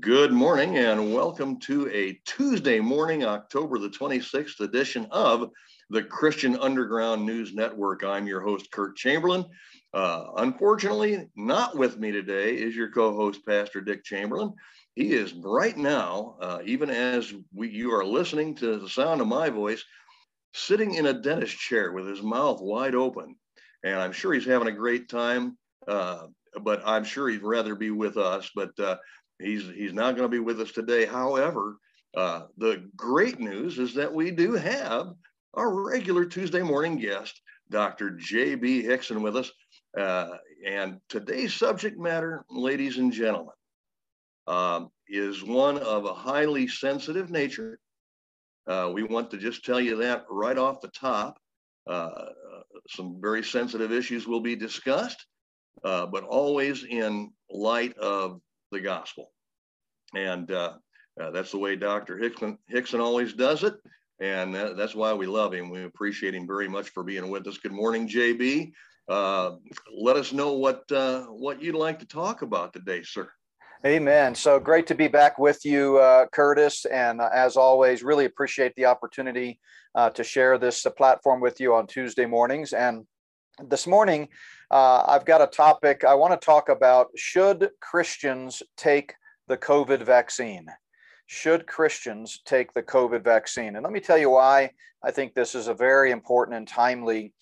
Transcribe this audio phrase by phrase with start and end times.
[0.00, 5.50] Good morning and welcome to a Tuesday morning, October the 26th edition of
[5.90, 8.02] the Christian Underground News Network.
[8.02, 9.44] I'm your host, Kurt Chamberlain.
[9.92, 14.54] Uh, unfortunately, not with me today is your co host, Pastor Dick Chamberlain.
[14.94, 19.26] He is right now, uh, even as we, you are listening to the sound of
[19.26, 19.84] my voice,
[20.54, 23.36] sitting in a dentist chair with his mouth wide open.
[23.84, 26.26] And I'm sure he's having a great time, uh,
[26.62, 28.50] but I'm sure he'd rather be with us.
[28.54, 28.96] But uh,
[29.40, 31.06] He's he's not going to be with us today.
[31.06, 31.76] However,
[32.16, 35.14] uh, the great news is that we do have
[35.54, 38.10] our regular Tuesday morning guest, Dr.
[38.10, 38.82] J.B.
[38.82, 39.50] Hixson, with us.
[39.98, 40.36] Uh,
[40.66, 43.54] and today's subject matter, ladies and gentlemen,
[44.46, 47.78] um, is one of a highly sensitive nature.
[48.66, 51.38] Uh, we want to just tell you that right off the top.
[51.86, 52.08] Uh,
[52.88, 55.26] some very sensitive issues will be discussed,
[55.84, 59.30] uh, but always in light of the gospel.
[60.14, 60.74] And uh,
[61.20, 62.18] uh, that's the way Dr.
[62.18, 63.74] Hickson, Hixson always does it.
[64.20, 65.70] And that, that's why we love him.
[65.70, 67.58] We appreciate him very much for being with us.
[67.58, 68.72] Good morning, JB.
[69.08, 69.56] Uh,
[69.92, 73.28] let us know what uh, what you'd like to talk about today, sir.
[73.84, 74.34] Amen.
[74.34, 76.86] So great to be back with you, uh, Curtis.
[76.86, 79.60] And uh, as always, really appreciate the opportunity
[79.94, 82.72] uh, to share this uh, platform with you on Tuesday mornings.
[82.72, 83.04] And
[83.62, 84.28] this morning,
[84.70, 89.14] uh, I've got a topic I want to talk about should Christians take
[89.46, 90.66] the COVID vaccine?
[91.26, 93.76] Should Christians take the COVID vaccine?
[93.76, 94.70] And let me tell you why
[95.02, 97.32] I think this is a very important and timely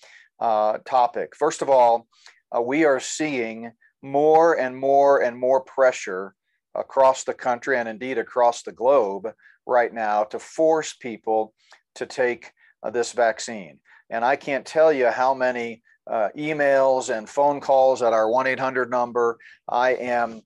[0.40, 1.34] uh, topic.
[1.36, 2.06] First of all,
[2.54, 6.34] uh, we are seeing more and more and more pressure
[6.74, 9.28] across the country and indeed across the globe
[9.66, 11.54] right now to force people
[11.94, 12.52] to take
[12.82, 13.78] uh, this vaccine.
[14.10, 18.46] And I can't tell you how many uh, emails and phone calls at our 1
[18.46, 20.42] 800 number I am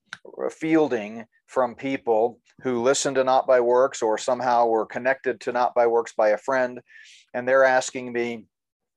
[0.51, 5.73] fielding from people who listen to Not by Works or somehow were connected to Not
[5.73, 6.81] by Works by a friend.
[7.33, 8.45] And they're asking me,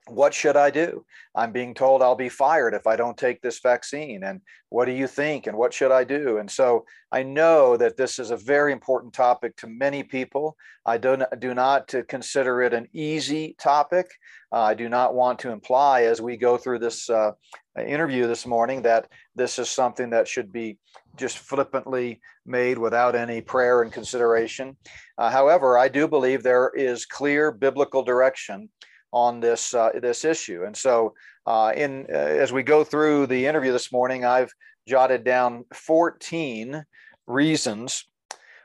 [0.08, 1.04] what should I do?
[1.34, 4.24] I'm being told I'll be fired if I don't take this vaccine.
[4.24, 5.46] And what do you think?
[5.46, 6.38] And what should I do?
[6.38, 10.56] And so I know that this is a very important topic to many people.
[10.86, 14.10] I do not, do not consider it an easy topic.
[14.52, 17.32] Uh, I do not want to imply as we go through this uh,
[17.78, 20.78] interview this morning that this is something that should be
[21.16, 24.76] just flippantly made without any prayer and consideration.
[25.18, 28.70] Uh, however, I do believe there is clear biblical direction
[29.12, 30.64] on this uh, this issue.
[30.64, 31.14] And so,
[31.46, 34.52] uh, in uh, as we go through the interview this morning, I've
[34.88, 36.84] jotted down 14
[37.26, 38.04] reasons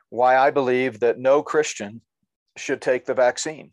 [0.09, 2.01] why I believe that no Christian
[2.57, 3.71] should take the vaccine.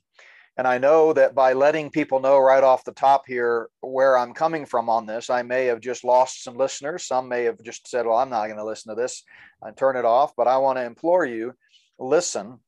[0.56, 4.34] And I know that by letting people know right off the top here where I'm
[4.34, 7.06] coming from on this, I may have just lost some listeners.
[7.06, 9.24] Some may have just said, well, I'm not going to listen to this
[9.62, 10.32] and turn it off.
[10.36, 11.54] But I want to implore you
[11.98, 12.58] listen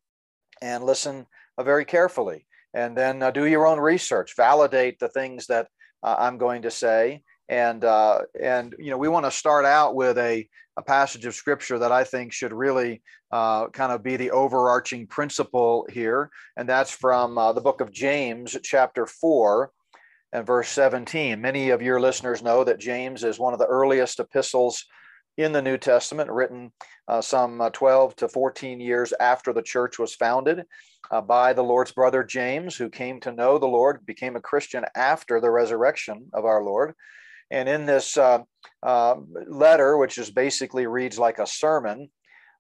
[0.62, 1.26] and listen
[1.60, 5.68] very carefully and then uh, do your own research, validate the things that
[6.02, 7.22] uh, I'm going to say.
[7.48, 11.34] And, uh, and you know, we want to start out with a, a passage of
[11.34, 16.30] scripture that I think should really uh, kind of be the overarching principle here.
[16.56, 19.70] And that's from uh, the book of James, chapter 4
[20.32, 21.40] and verse 17.
[21.40, 24.84] Many of your listeners know that James is one of the earliest epistles
[25.36, 26.72] in the New Testament, written
[27.08, 30.64] uh, some uh, 12 to 14 years after the church was founded
[31.10, 34.84] uh, by the Lord's brother James, who came to know the Lord, became a Christian
[34.94, 36.94] after the resurrection of our Lord.
[37.50, 38.38] And in this uh,
[38.82, 42.08] uh, letter, which is basically reads like a sermon,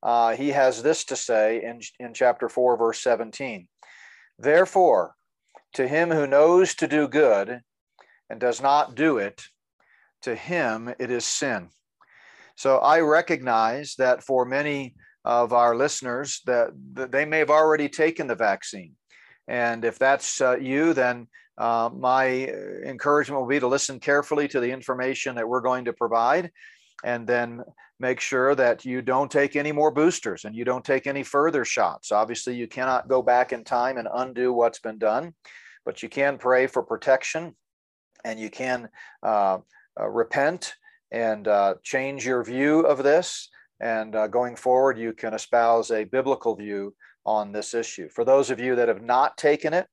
[0.02, 3.66] uh, he has this to say in, in chapter 4, verse 17.
[4.38, 5.14] Therefore,
[5.74, 7.60] to him who knows to do good
[8.28, 9.42] and does not do it,
[10.22, 11.70] to him it is sin.
[12.56, 14.94] So I recognize that for many
[15.24, 18.92] of our listeners that, that they may have already taken the vaccine.
[19.48, 21.28] And if that's uh, you, then
[21.58, 22.26] uh, my
[22.84, 26.50] encouragement will be to listen carefully to the information that we're going to provide
[27.04, 27.62] and then
[28.00, 31.64] make sure that you don't take any more boosters and you don't take any further
[31.64, 32.10] shots.
[32.10, 35.34] Obviously, you cannot go back in time and undo what's been done,
[35.84, 37.54] but you can pray for protection
[38.24, 38.88] and you can
[39.22, 39.58] uh,
[40.00, 40.74] uh repent
[41.14, 43.48] and uh, change your view of this.
[43.78, 46.92] And uh, going forward, you can espouse a biblical view
[47.24, 48.08] on this issue.
[48.08, 49.86] For those of you that have not taken it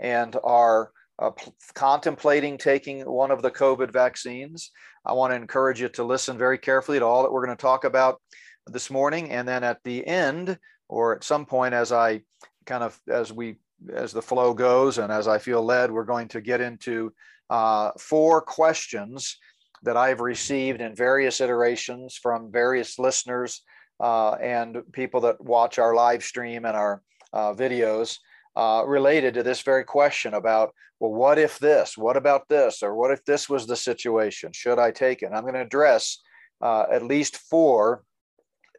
[0.00, 1.30] and are uh,
[1.74, 4.72] contemplating taking one of the COVID vaccines,
[5.06, 7.62] I want to encourage you to listen very carefully to all that we're going to
[7.62, 8.20] talk about
[8.66, 9.30] this morning.
[9.30, 10.58] And then at the end,
[10.88, 12.22] or at some point, as I
[12.66, 13.56] kind of as we
[13.94, 17.12] as the flow goes and as I feel led, we're going to get into
[17.50, 19.38] uh, four questions
[19.82, 23.62] that I've received in various iterations from various listeners
[23.98, 28.18] uh, and people that watch our live stream and our uh, videos
[28.56, 31.96] uh, related to this very question about, well, what if this?
[31.96, 32.82] What about this?
[32.82, 34.52] Or what if this was the situation?
[34.52, 35.30] Should I take it?
[35.32, 36.18] I'm going to address
[36.60, 38.02] uh, at least four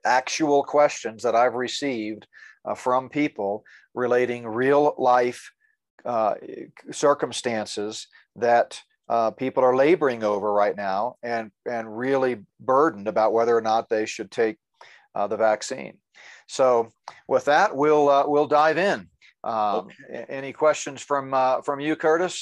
[0.06, 2.28] actual questions that I've received
[2.66, 3.64] uh, from people
[3.94, 5.52] relating real life
[6.06, 6.36] uh,
[6.92, 8.82] circumstances that
[9.12, 13.90] uh, people are laboring over right now and, and really burdened about whether or not
[13.90, 14.58] they should take
[15.14, 15.98] uh, the vaccine.
[16.48, 16.90] So
[17.28, 19.10] with that, we'll, uh, we'll dive in.
[19.44, 20.26] Um, okay.
[20.30, 22.42] Any questions from, uh, from you, Curtis?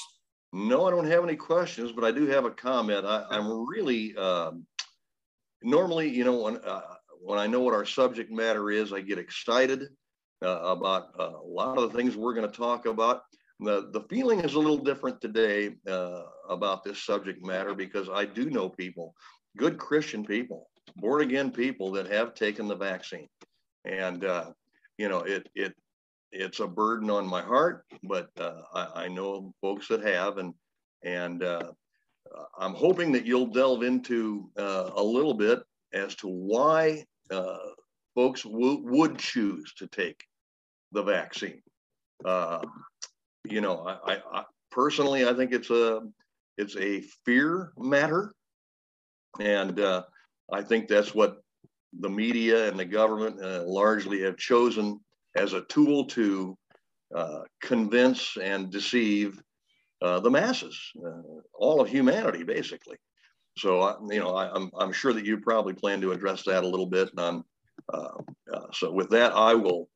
[0.54, 3.04] No, I don't have any questions, but I do have a comment.
[3.04, 4.68] I, am really, um,
[5.64, 6.82] normally, you know, when, uh,
[7.20, 9.88] when I know what our subject matter is, I get excited
[10.44, 13.24] uh, about uh, a lot of the things we're going to talk about.
[13.60, 18.26] The, the feeling is a little different today uh, about this subject matter because I
[18.26, 19.14] do know people,
[19.58, 23.28] good Christian people, born again people that have taken the vaccine.
[23.86, 24.52] And, uh,
[24.98, 25.74] you know, it, it,
[26.32, 30.54] it's a burden on my heart, but uh, I, I, know folks that have, and,
[31.04, 31.72] and uh,
[32.58, 35.60] I'm hoping that you'll delve into a little bit
[35.92, 37.04] as to why
[38.16, 40.24] folks w- would choose to take
[40.92, 41.62] the vaccine.
[42.26, 42.62] Uh,
[43.46, 46.02] you know, I, I, I, personally, I think it's a
[46.58, 48.34] it's a fear matter,
[49.40, 50.04] and uh,
[50.52, 51.38] I think that's what
[52.00, 55.00] the media and the government uh, largely have chosen
[55.36, 56.58] as a tool to
[57.16, 59.42] uh, convince and deceive
[60.02, 61.22] uh, the masses, uh,
[61.54, 62.98] all of humanity, basically.
[63.58, 66.64] So, you know, I, am I'm, I'm sure that you probably plan to address that
[66.64, 67.44] a little bit, and I'm
[67.92, 68.22] uh,
[68.74, 69.90] so with that, I will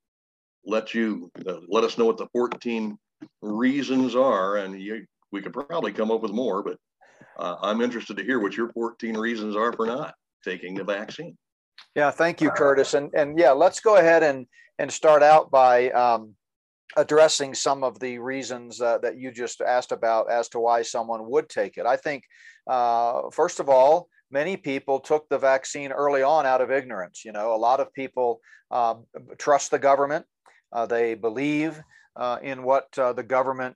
[0.66, 2.98] let you uh, let us know what the 14
[3.42, 6.78] reasons are, and you, we could probably come up with more, but
[7.38, 11.38] uh, I'm interested to hear what your 14 reasons are for not taking the vaccine.
[11.96, 12.94] Yeah, thank you, Curtis.
[12.94, 14.46] And and yeah, let's go ahead and
[14.80, 16.36] and start out by um,
[16.98, 21.30] addressing some of the reasons uh, that you just asked about as to why someone
[21.30, 21.86] would take it.
[21.86, 22.24] I think,
[22.68, 27.24] uh, first of all, many people took the vaccine early on out of ignorance.
[27.24, 28.40] You know, a lot of people
[28.72, 29.06] um,
[29.38, 30.26] trust the government.
[30.72, 31.82] Uh, they believe
[32.42, 33.76] in what uh, the government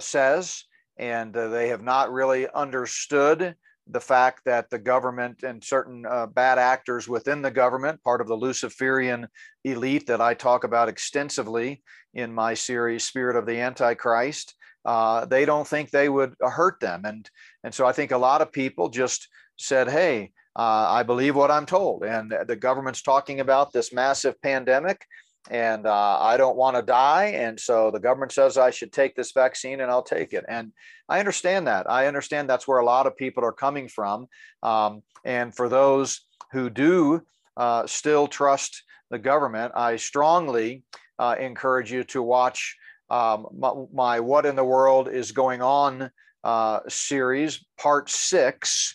[0.00, 0.64] says,
[0.98, 3.54] and they have not really understood
[3.90, 8.26] the fact that the government and certain uh, bad actors within the government, part of
[8.26, 9.26] the Luciferian
[9.64, 11.82] elite that I talk about extensively
[12.12, 14.54] in my series, Spirit of the Antichrist,
[14.84, 17.02] uh, they don't think they would hurt them.
[17.04, 17.28] And,
[17.64, 21.50] and so I think a lot of people just said, hey, uh, I believe what
[21.50, 22.04] I'm told.
[22.04, 25.04] And the government's talking about this massive pandemic
[25.50, 27.26] and uh, I don't want to die.
[27.26, 30.44] And so the government says I should take this vaccine and I'll take it.
[30.48, 30.72] And
[31.08, 31.90] I understand that.
[31.90, 34.26] I understand that's where a lot of people are coming from.
[34.62, 36.20] Um, and for those
[36.52, 37.22] who do
[37.56, 40.84] uh, still trust the government, I strongly
[41.18, 42.76] uh, encourage you to watch
[43.10, 46.10] um, my, my, What in the World is Going On
[46.44, 48.94] uh, series, part six,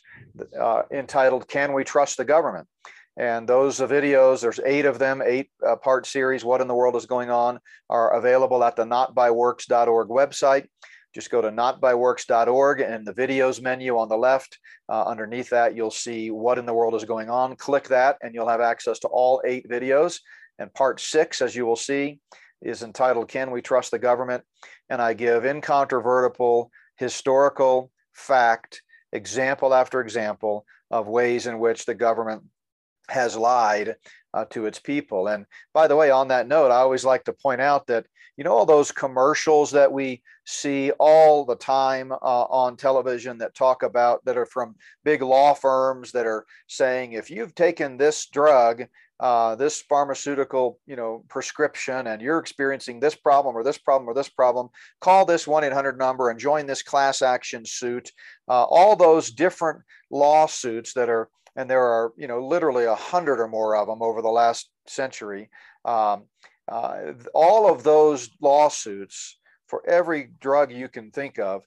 [0.60, 2.68] uh, entitled Can We Trust the Government?
[3.18, 6.96] And those videos, there's eight of them, eight uh, part series, What in the World
[6.96, 10.68] is Going On, are available at the notbyworks.org website.
[11.14, 14.58] Just go to notbyworks.org and the videos menu on the left.
[14.90, 17.56] Uh, underneath that, you'll see what in the world is going on.
[17.56, 20.20] Click that, and you'll have access to all eight videos.
[20.58, 22.20] And part six, as you will see,
[22.64, 24.44] is entitled Can We Trust the Government?
[24.90, 32.44] And I give incontrovertible historical fact, example after example of ways in which the government
[33.10, 33.96] has lied
[34.34, 35.28] uh, to its people.
[35.28, 38.06] And by the way, on that note, I always like to point out that,
[38.38, 43.54] you know, all those commercials that we see all the time uh, on television that
[43.54, 48.28] talk about, that are from big law firms that are saying, if you've taken this
[48.28, 48.86] drug,
[49.20, 54.14] uh, this pharmaceutical, you know, prescription, and you're experiencing this problem or this problem or
[54.14, 54.68] this problem,
[55.00, 58.12] call this 1-800 number and join this class action suit.
[58.50, 63.40] Uh, all those different lawsuits that are and there are you know literally a hundred
[63.40, 65.50] or more of them over the last century.
[65.86, 66.26] Um,
[66.68, 71.66] uh, all of those lawsuits for every drug you can think of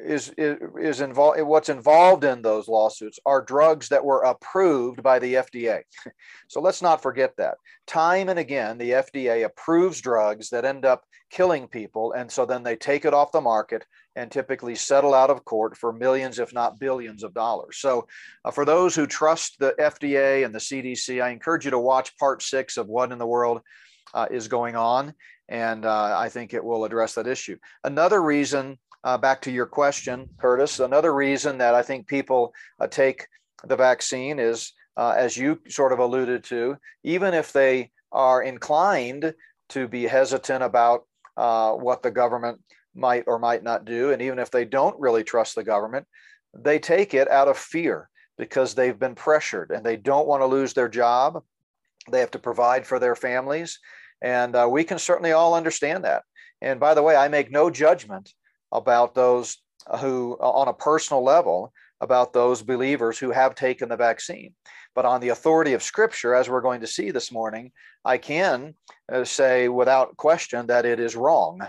[0.00, 5.18] is is, is involved what's involved in those lawsuits are drugs that were approved by
[5.18, 5.82] the FDA.
[6.48, 7.56] so let's not forget that.
[7.86, 12.62] Time and again the FDA approves drugs that end up killing people and so then
[12.62, 13.84] they take it off the market
[14.18, 17.78] and typically settle out of court for millions, if not billions of dollars.
[17.78, 18.08] So,
[18.44, 22.16] uh, for those who trust the FDA and the CDC, I encourage you to watch
[22.18, 23.62] part six of What in the World
[24.12, 25.14] uh, is Going On.
[25.48, 27.56] And uh, I think it will address that issue.
[27.84, 32.86] Another reason, uh, back to your question, Curtis, another reason that I think people uh,
[32.86, 33.26] take
[33.64, 39.34] the vaccine is uh, as you sort of alluded to, even if they are inclined
[39.70, 42.60] to be hesitant about uh, what the government
[42.94, 46.06] might or might not do, and even if they don't really trust the government,
[46.52, 50.46] they take it out of fear because they've been pressured and they don't want to
[50.46, 51.42] lose their job.
[52.10, 53.78] They have to provide for their families.
[54.22, 56.22] And uh, we can certainly all understand that.
[56.60, 58.32] And by the way, I make no judgment
[58.72, 59.58] about those
[60.00, 64.54] who, on a personal level, about those believers who have taken the vaccine.
[64.94, 67.72] But on the authority of Scripture, as we're going to see this morning,
[68.04, 68.74] I can
[69.12, 71.60] uh, say without question that it is wrong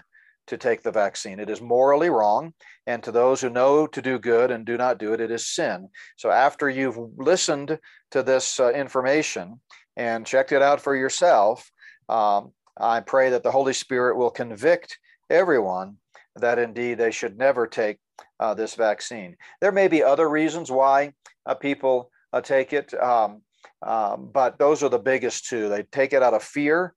[0.48, 1.40] to take the vaccine.
[1.40, 2.54] It is morally wrong.
[2.88, 5.48] And to those who know to do good and do not do it, it is
[5.48, 5.90] sin.
[6.18, 7.78] So after you've listened
[8.12, 9.60] to this uh, information
[9.96, 11.70] and checked it out for yourself,
[12.08, 14.98] um, I pray that the Holy Spirit will convict
[15.30, 15.98] everyone
[16.36, 17.98] that indeed they should never take
[18.40, 19.36] uh, this vaccine.
[19.62, 21.14] There may be other reasons why
[21.46, 23.42] uh, people uh, take it, um,
[23.82, 25.70] um, but those are the biggest two.
[25.70, 26.94] They take it out of fear,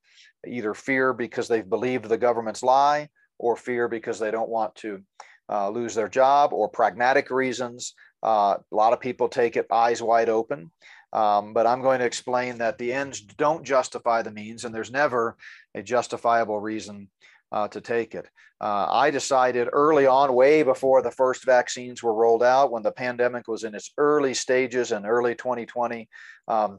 [0.47, 3.09] either fear because they've believed the government's lie,
[3.39, 5.03] or fear because they don't want to
[5.49, 7.95] uh, lose their job, or pragmatic reasons.
[8.23, 10.71] Uh, a lot of people take it eyes wide open.
[11.13, 14.91] Um, but I'm going to explain that the ends don't justify the means, and there's
[14.91, 15.37] never
[15.75, 17.09] a justifiable reason
[17.53, 18.27] uh, to take it.
[18.61, 22.93] Uh, I decided early on, way before the first vaccines were rolled out, when the
[22.93, 26.09] pandemic was in its early stages in early 2020,
[26.49, 26.79] um,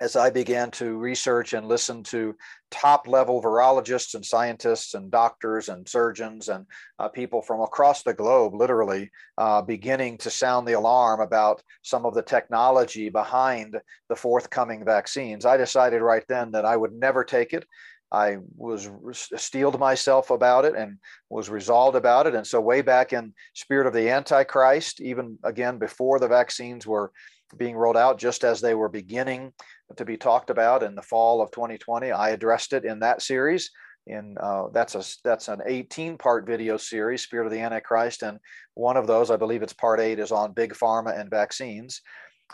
[0.00, 2.34] as I began to research and listen to
[2.70, 6.66] top level virologists and scientists and doctors and surgeons and
[6.98, 12.04] uh, people from across the globe, literally uh, beginning to sound the alarm about some
[12.04, 17.24] of the technology behind the forthcoming vaccines, I decided right then that I would never
[17.24, 17.64] take it.
[18.12, 20.98] I was steeled myself about it and
[21.30, 22.34] was resolved about it.
[22.34, 27.12] And so, way back in Spirit of the Antichrist, even again before the vaccines were
[27.56, 29.52] being rolled out, just as they were beginning
[29.96, 32.10] to be talked about in the fall of 2020.
[32.10, 33.70] I addressed it in that series.
[34.06, 38.38] In uh, that's a that's an 18 part video series, Spirit of the Antichrist, and
[38.74, 42.02] one of those, I believe it's part eight, is on big pharma and vaccines.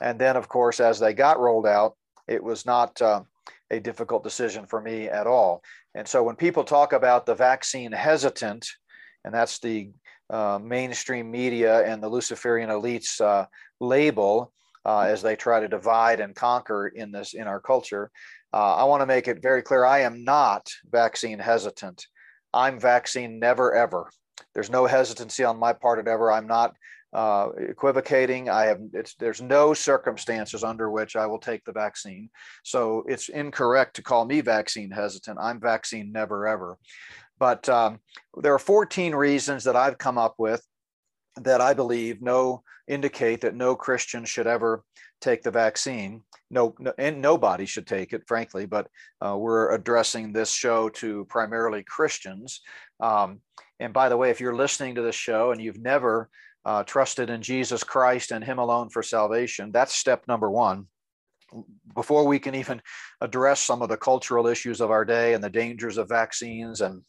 [0.00, 1.97] And then, of course, as they got rolled out,
[2.28, 3.23] it was not uh,
[3.70, 5.62] a difficult decision for me at all.
[5.94, 8.68] And so, when people talk about the vaccine hesitant,
[9.25, 9.90] and that's the
[10.30, 13.47] uh, mainstream media and the Luciferian elites uh,
[13.80, 14.52] label,
[14.85, 18.11] uh, as they try to divide and conquer in this in our culture.
[18.52, 22.06] Uh, I want to make it very clear: I am not vaccine hesitant.
[22.52, 24.11] I'm vaccine never ever.
[24.54, 26.32] There's no hesitancy on my part at ever.
[26.32, 26.75] I'm not
[27.12, 28.49] uh, equivocating.
[28.49, 28.81] I have
[29.19, 32.31] there's no circumstances under which I will take the vaccine.
[32.64, 35.38] So it's incorrect to call me vaccine hesitant.
[35.40, 36.79] I'm vaccine never ever.
[37.38, 38.00] But um,
[38.37, 40.62] there are 14 reasons that I've come up with
[41.37, 44.85] that I believe no indicate that no Christian should ever
[45.21, 46.23] take the vaccine.
[46.50, 48.67] No, no and nobody should take it, frankly.
[48.67, 48.88] But
[49.21, 52.61] uh, we're addressing this show to primarily Christians.
[53.00, 53.40] Um,
[53.79, 56.29] and by the way, if you're listening to this show and you've never
[56.64, 60.87] uh, trusted in Jesus Christ and Him alone for salvation, that's step number one.
[61.95, 62.81] Before we can even
[63.21, 67.02] address some of the cultural issues of our day and the dangers of vaccines and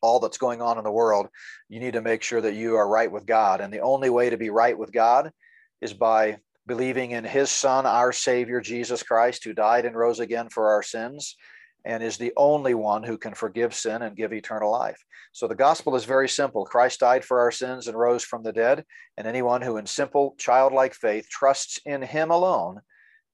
[0.00, 1.28] all that's going on in the world,
[1.68, 3.60] you need to make sure that you are right with God.
[3.60, 5.32] And the only way to be right with God
[5.80, 10.48] is by believing in his son, our Savior, Jesus Christ, who died and rose again
[10.48, 11.36] for our sins
[11.84, 15.02] and is the only one who can forgive sin and give eternal life.
[15.32, 16.64] So the gospel is very simple.
[16.64, 18.84] Christ died for our sins and rose from the dead,
[19.16, 22.80] and anyone who in simple childlike faith trusts in him alone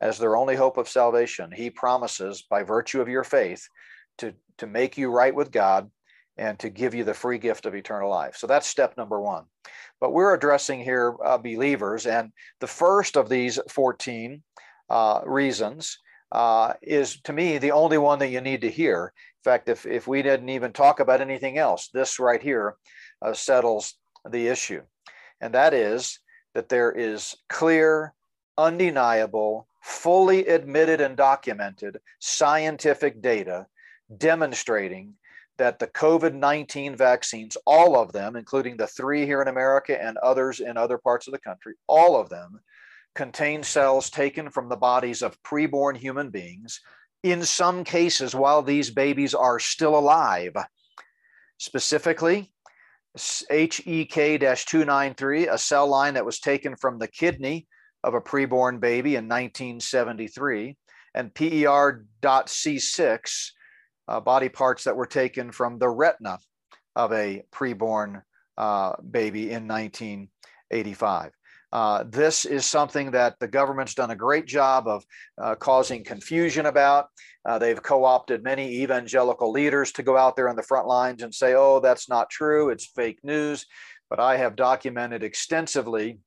[0.01, 3.69] as their only hope of salvation, he promises by virtue of your faith
[4.19, 5.91] to, to make you right with God
[6.37, 8.37] and to give you the free gift of eternal life.
[8.37, 9.45] So that's step number one.
[10.01, 14.43] But we're addressing here uh, believers, and the first of these 14
[14.89, 15.99] uh, reasons
[16.33, 19.13] uh, is to me the only one that you need to hear.
[19.45, 22.77] In fact, if, if we didn't even talk about anything else, this right here
[23.23, 23.95] uh, settles
[24.29, 24.83] the issue.
[25.41, 26.19] And that is
[26.55, 28.15] that there is clear,
[28.57, 33.67] undeniable, fully admitted and documented scientific data
[34.17, 35.15] demonstrating
[35.57, 40.17] that the COVID 19 vaccines, all of them, including the three here in America and
[40.19, 42.61] others in other parts of the country, all of them
[43.19, 46.81] contain cells taken from the bodies of preborn human beings,
[47.25, 50.57] in some cases while these babies are still alive.
[51.57, 52.53] Specifically,
[53.51, 57.67] HEK 293, a cell line that was taken from the kidney
[58.05, 60.77] of a preborn baby in 1973,
[61.13, 63.19] and PER.C6,
[64.07, 66.39] uh, body parts that were taken from the retina
[66.95, 68.23] of a preborn
[68.57, 71.33] uh, baby in 1985.
[71.73, 75.05] Uh, this is something that the government's done a great job of
[75.43, 77.09] uh, causing confusion about.
[77.47, 81.23] Uh, they've co opted many evangelical leaders to go out there on the front lines
[81.23, 83.67] and say, oh, that's not true, it's fake news.
[84.11, 86.19] But I have documented extensively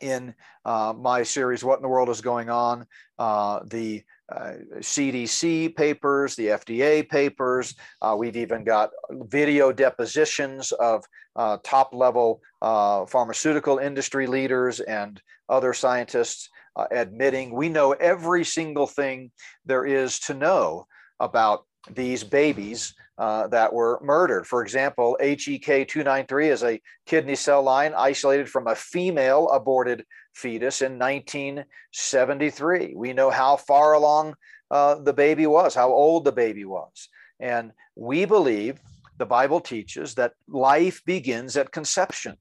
[0.00, 2.86] in uh, my series, What in the World is Going On?
[3.18, 7.74] Uh, the uh, CDC papers, the FDA papers.
[8.00, 11.04] Uh, we've even got video depositions of
[11.36, 16.48] uh, top level uh, pharmaceutical industry leaders and other scientists
[16.92, 19.30] admitting we know every single thing
[19.66, 20.86] there is to know
[21.18, 24.46] about these babies uh, that were murdered.
[24.46, 30.80] For example, HEK 293 is a kidney cell line isolated from a female aborted fetus
[30.80, 32.94] in 1973.
[32.96, 34.36] We know how far along
[34.70, 37.10] uh, the baby was, how old the baby was.
[37.38, 38.80] And we believe
[39.18, 42.38] the Bible teaches that life begins at conception.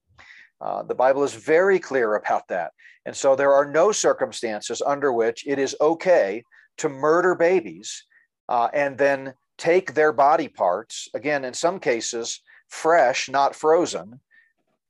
[0.62, 2.72] Uh, the Bible is very clear about that.
[3.06, 6.42] And so there are no circumstances under which it is okay
[6.78, 8.06] to murder babies
[8.48, 14.20] uh, and then take their body parts, again, in some cases, fresh, not frozen.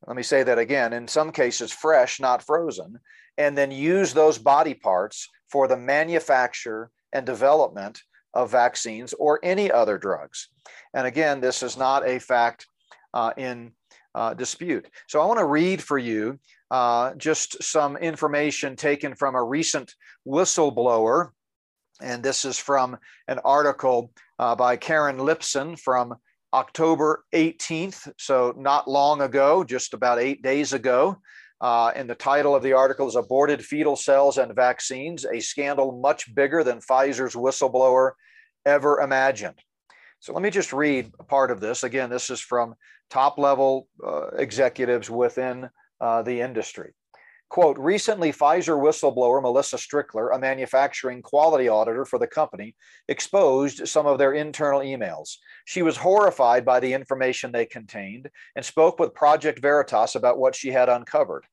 [0.08, 0.94] Let me say that again.
[0.94, 3.00] In some cases, fresh, not frozen,
[3.38, 8.02] and then use those body parts for the manufacture and development
[8.34, 10.50] of vaccines or any other drugs.
[10.94, 12.68] And again, this is not a fact
[13.14, 13.72] uh, in
[14.16, 14.88] uh, dispute.
[15.08, 16.40] So I want to read for you
[16.72, 19.96] uh, just some information taken from a recent
[20.28, 21.30] whistleblower.
[22.02, 26.16] And this is from an article uh, by Karen Lipson from
[26.54, 31.18] October 18th, so not long ago, just about eight days ago.
[31.62, 36.00] Uh, and the title of the article is Aborted Fetal Cells and Vaccines, a scandal
[36.00, 38.12] much bigger than Pfizer's whistleblower
[38.66, 39.60] ever imagined.
[40.22, 41.84] So let me just read part of this.
[41.84, 42.76] Again, this is from
[43.10, 46.94] top level uh, executives within uh, the industry.
[47.50, 52.76] Quote, recently, Pfizer whistleblower Melissa Strickler, a manufacturing quality auditor for the company,
[53.08, 55.38] exposed some of their internal emails.
[55.66, 60.56] She was horrified by the information they contained and spoke with Project Veritas about what
[60.56, 61.46] she had uncovered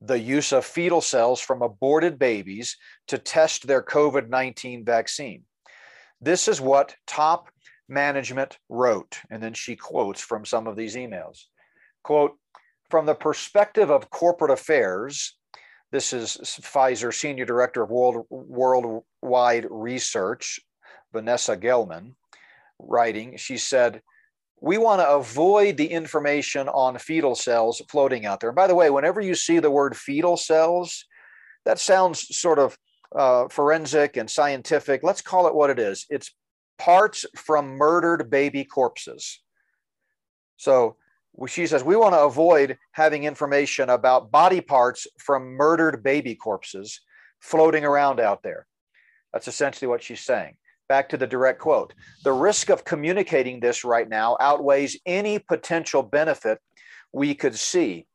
[0.00, 2.76] the use of fetal cells from aborted babies
[3.08, 5.42] to test their COVID 19 vaccine.
[6.20, 7.48] This is what top
[7.88, 9.18] management wrote.
[9.30, 11.44] And then she quotes from some of these emails.
[12.02, 12.36] Quote,
[12.90, 15.36] from the perspective of corporate affairs,
[15.90, 20.60] this is Pfizer Senior Director of World, Worldwide Research,
[21.12, 22.14] Vanessa Gelman,
[22.78, 23.36] writing.
[23.36, 24.02] She said,
[24.60, 28.50] We want to avoid the information on fetal cells floating out there.
[28.50, 31.04] And by the way, whenever you see the word fetal cells,
[31.64, 32.76] that sounds sort of
[33.16, 35.02] uh, forensic and scientific.
[35.02, 36.34] Let's call it what it is it's
[36.78, 39.40] parts from murdered baby corpses.
[40.56, 40.96] So
[41.46, 47.00] she says we want to avoid having information about body parts from murdered baby corpses
[47.40, 48.66] floating around out there.
[49.32, 50.56] That's essentially what she's saying.
[50.88, 56.02] Back to the direct quote The risk of communicating this right now outweighs any potential
[56.02, 56.58] benefit
[57.12, 58.06] we could see,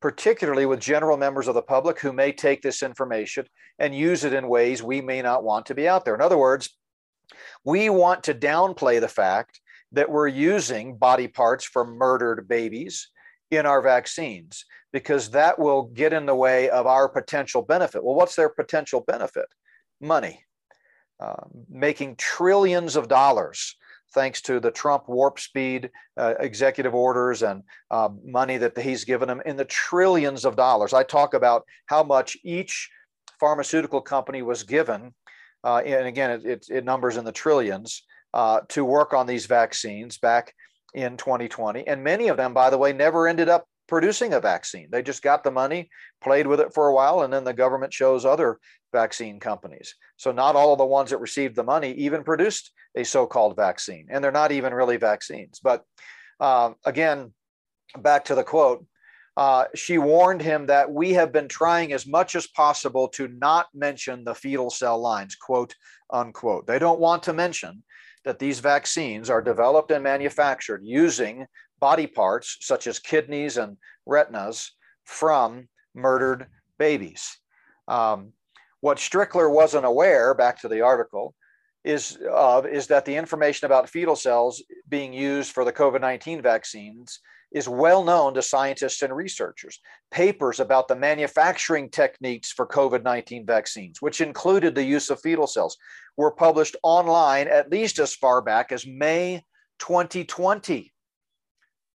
[0.00, 3.46] particularly with general members of the public who may take this information
[3.78, 6.14] and use it in ways we may not want to be out there.
[6.14, 6.76] In other words,
[7.64, 9.60] we want to downplay the fact
[9.94, 13.08] that we're using body parts from murdered babies
[13.50, 18.02] in our vaccines because that will get in the way of our potential benefit.
[18.04, 19.46] Well, what's their potential benefit?
[20.00, 20.44] Money,
[21.20, 23.76] uh, making trillions of dollars
[24.12, 29.28] thanks to the Trump warp speed uh, executive orders and uh, money that he's given
[29.28, 30.94] them in the trillions of dollars.
[30.94, 32.90] I talk about how much each
[33.40, 35.12] pharmaceutical company was given,
[35.64, 39.46] uh, and again, it, it, it numbers in the trillions uh, to work on these
[39.46, 40.52] vaccines back
[40.92, 41.86] in 2020.
[41.86, 44.88] And many of them, by the way, never ended up producing a vaccine.
[44.90, 45.88] They just got the money,
[46.20, 48.58] played with it for a while, and then the government chose other
[48.92, 49.94] vaccine companies.
[50.16, 54.08] So not all of the ones that received the money even produced a so-called vaccine,
[54.10, 55.60] and they're not even really vaccines.
[55.62, 55.84] But
[56.40, 57.32] uh, again,
[57.96, 58.84] back to the quote.
[59.36, 63.66] Uh, she warned him that we have been trying as much as possible to not
[63.74, 65.74] mention the fetal cell lines, quote
[66.10, 66.66] unquote.
[66.66, 67.82] They don't want to mention
[68.24, 71.46] that these vaccines are developed and manufactured using
[71.80, 74.72] body parts such as kidneys and retinas
[75.04, 76.46] from murdered
[76.78, 77.38] babies.
[77.88, 78.32] Um,
[78.80, 81.34] what Strickler wasn't aware, back to the article,
[81.84, 87.20] is of is that the information about fetal cells being used for the COVID-19 vaccines
[87.54, 89.80] is well known to scientists and researchers.
[90.10, 95.46] Papers about the manufacturing techniques for COVID 19 vaccines, which included the use of fetal
[95.46, 95.78] cells,
[96.16, 99.44] were published online at least as far back as May
[99.78, 100.92] 2020.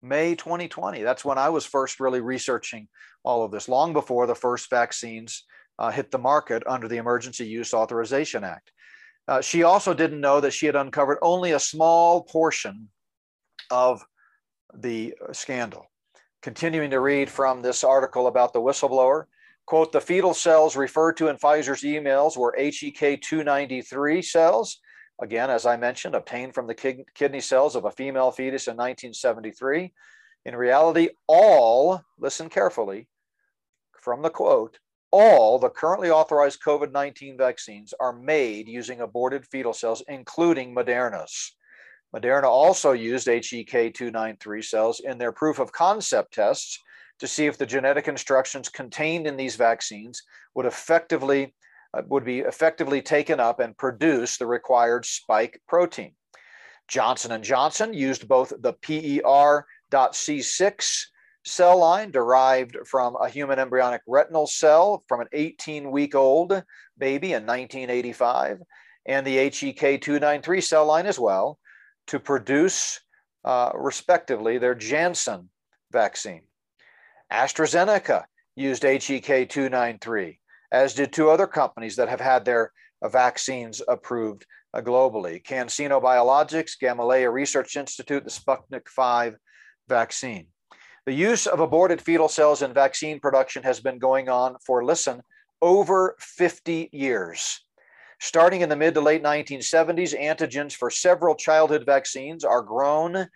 [0.03, 1.03] May 2020.
[1.03, 2.88] That's when I was first really researching
[3.23, 5.45] all of this, long before the first vaccines
[5.79, 8.71] uh, hit the market under the Emergency Use Authorization Act.
[9.27, 12.88] Uh, she also didn't know that she had uncovered only a small portion
[13.71, 14.05] of
[14.75, 15.87] the scandal.
[16.43, 19.25] Continuing to read from this article about the whistleblower,
[19.67, 24.81] quote, the fetal cells referred to in Pfizer's emails were HEK 293 cells
[25.23, 29.93] Again, as I mentioned, obtained from the kidney cells of a female fetus in 1973.
[30.45, 33.09] In reality, all, listen carefully
[34.01, 34.79] from the quote,
[35.11, 41.55] all the currently authorized COVID 19 vaccines are made using aborted fetal cells, including Moderna's.
[42.14, 46.79] Moderna also used HEK 293 cells in their proof of concept tests
[47.18, 50.22] to see if the genetic instructions contained in these vaccines
[50.55, 51.53] would effectively
[51.92, 56.12] uh, would be effectively taken up and produce the required spike protein.
[56.87, 59.64] Johnson & Johnson used both the PER.C6
[61.44, 66.62] cell line derived from a human embryonic retinal cell from an 18-week-old
[66.98, 68.61] baby in 1985
[69.07, 71.59] and the HEK293 cell line as well
[72.09, 73.01] to produce,
[73.45, 75.51] uh, respectively, their Janssen
[75.93, 76.43] vaccine.
[77.33, 78.25] AstraZeneca
[78.57, 80.38] used HEK293
[80.75, 82.73] as did two other companies that have had their
[83.05, 89.37] vaccines approved uh, globally CanSino Biologics, Gamaleya Research Institute, the Sputnik 5
[89.88, 90.49] vaccine.
[91.07, 95.21] The use of aborted fetal cells in vaccine production has been going on for, listen,
[95.62, 97.64] over 50 years.
[98.25, 103.29] Starting in the mid to late 1970s, antigens for several childhood vaccines are grown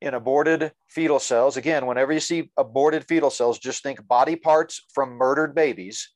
[0.00, 1.56] in aborted fetal cells.
[1.56, 6.10] Again, whenever you see aborted fetal cells, just think body parts from murdered babies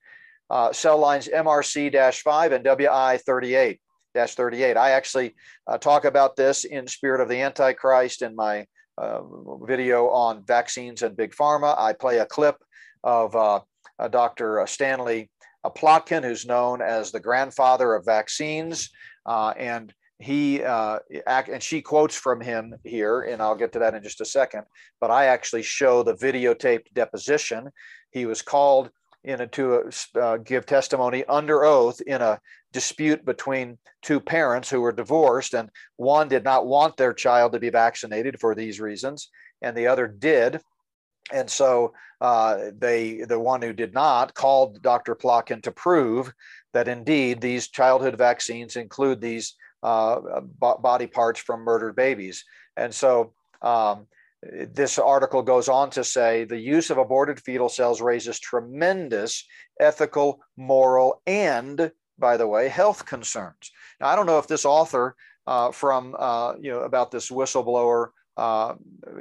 [0.50, 3.80] uh, cell lines MRC-5 and WI38.
[4.14, 4.76] 38.
[4.76, 5.34] I actually
[5.66, 8.66] uh, talk about this in Spirit of the Antichrist in my
[8.98, 9.22] uh,
[9.64, 11.76] video on vaccines and big pharma.
[11.76, 12.54] I play a clip
[13.02, 13.60] of uh,
[14.10, 14.62] Dr.
[14.68, 15.28] Stanley
[15.70, 18.90] Plotkin, who's known as the grandfather of vaccines,
[19.26, 23.94] uh, and he uh, and she quotes from him here, and I'll get to that
[23.94, 24.64] in just a second.
[25.00, 27.70] But I actually show the videotaped deposition.
[28.10, 28.90] He was called
[29.24, 32.40] in a, to uh, give testimony under oath in a
[32.72, 37.60] dispute between two parents who were divorced, and one did not want their child to
[37.60, 39.28] be vaccinated for these reasons,
[39.60, 40.60] and the other did.
[41.30, 45.14] And so uh, they, the one who did not, called Dr.
[45.14, 46.32] Plotkin to prove
[46.72, 52.44] that indeed these childhood vaccines include these uh, body parts from murdered babies.
[52.76, 54.06] And so um,
[54.42, 59.44] this article goes on to say the use of aborted fetal cells raises tremendous
[59.80, 63.70] ethical, moral, and, by the way, health concerns.
[64.00, 68.08] Now, I don't know if this author uh, from, uh, you know, about this whistleblower
[68.36, 68.74] uh,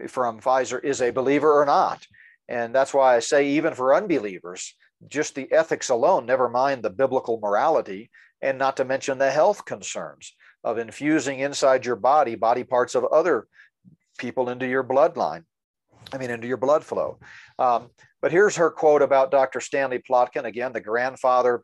[0.08, 2.06] from Pfizer is a believer or not.
[2.47, 4.76] And that's why I say, even for unbelievers,
[5.08, 9.65] just the ethics alone, never mind the biblical morality, and not to mention the health
[9.65, 13.47] concerns of infusing inside your body body parts of other
[14.17, 15.43] people into your bloodline.
[16.13, 17.19] I mean, into your blood flow.
[17.58, 17.89] Um,
[18.21, 19.60] but here's her quote about Dr.
[19.60, 21.63] Stanley Plotkin, again, the grandfather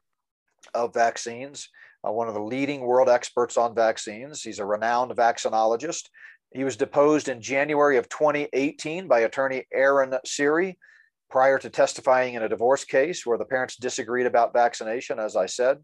[0.73, 1.69] of vaccines,
[2.07, 4.41] uh, one of the leading world experts on vaccines.
[4.41, 6.09] He's a renowned vaccinologist.
[6.53, 10.77] He was deposed in January of 2018 by attorney Aaron Siri
[11.29, 15.45] prior to testifying in a divorce case where the parents disagreed about vaccination, as I
[15.45, 15.79] said.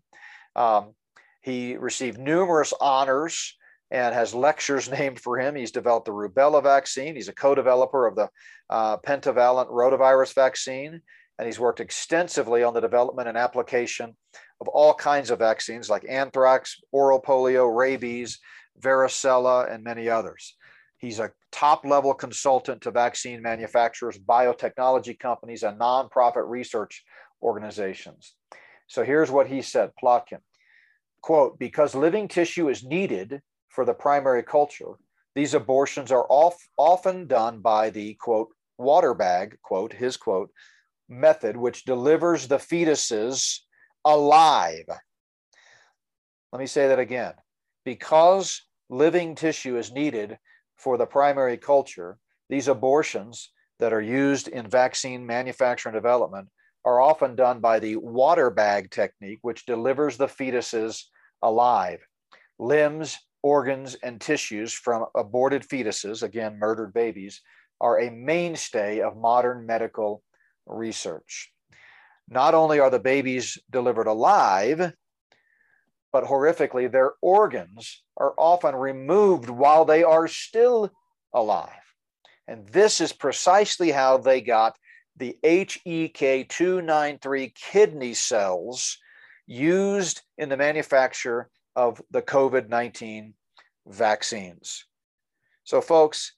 [0.55, 0.93] Um,
[1.41, 3.57] he received numerous honors
[3.91, 5.55] and has lectures named for him.
[5.55, 7.15] He's developed the rubella vaccine.
[7.15, 8.29] He's a co-developer of the
[8.69, 11.01] uh, pentavalent rotavirus vaccine,
[11.37, 14.15] and he's worked extensively on the development and application
[14.61, 18.39] of all kinds of vaccines like anthrax, oral polio, rabies,
[18.81, 20.55] varicella, and many others.
[20.97, 27.03] He's a top level consultant to vaccine manufacturers, biotechnology companies, and nonprofit research
[27.41, 28.35] organizations.
[28.87, 30.39] So here's what he said Plotkin
[31.21, 34.93] quote, because living tissue is needed for the primary culture,
[35.35, 40.51] these abortions are off, often done by the quote, water bag, quote, his quote,
[41.09, 43.59] method, which delivers the fetuses
[44.05, 44.85] alive.
[46.51, 47.33] Let me say that again.
[47.85, 50.37] Because living tissue is needed
[50.77, 52.17] for the primary culture,
[52.49, 56.49] these abortions that are used in vaccine manufacture and development
[56.85, 61.05] are often done by the water bag technique, which delivers the fetuses
[61.41, 61.99] alive.
[62.59, 67.41] Limbs, organs, and tissues from aborted fetuses, again, murdered babies,
[67.81, 70.23] are a mainstay of modern medical
[70.65, 71.51] research.
[72.29, 74.93] Not only are the babies delivered alive,
[76.13, 80.91] but horrifically, their organs are often removed while they are still
[81.33, 81.71] alive.
[82.47, 84.77] And this is precisely how they got
[85.17, 88.99] the HEK293 kidney cells
[89.47, 93.33] used in the manufacture of the COVID 19
[93.87, 94.85] vaccines.
[95.63, 96.33] So, folks,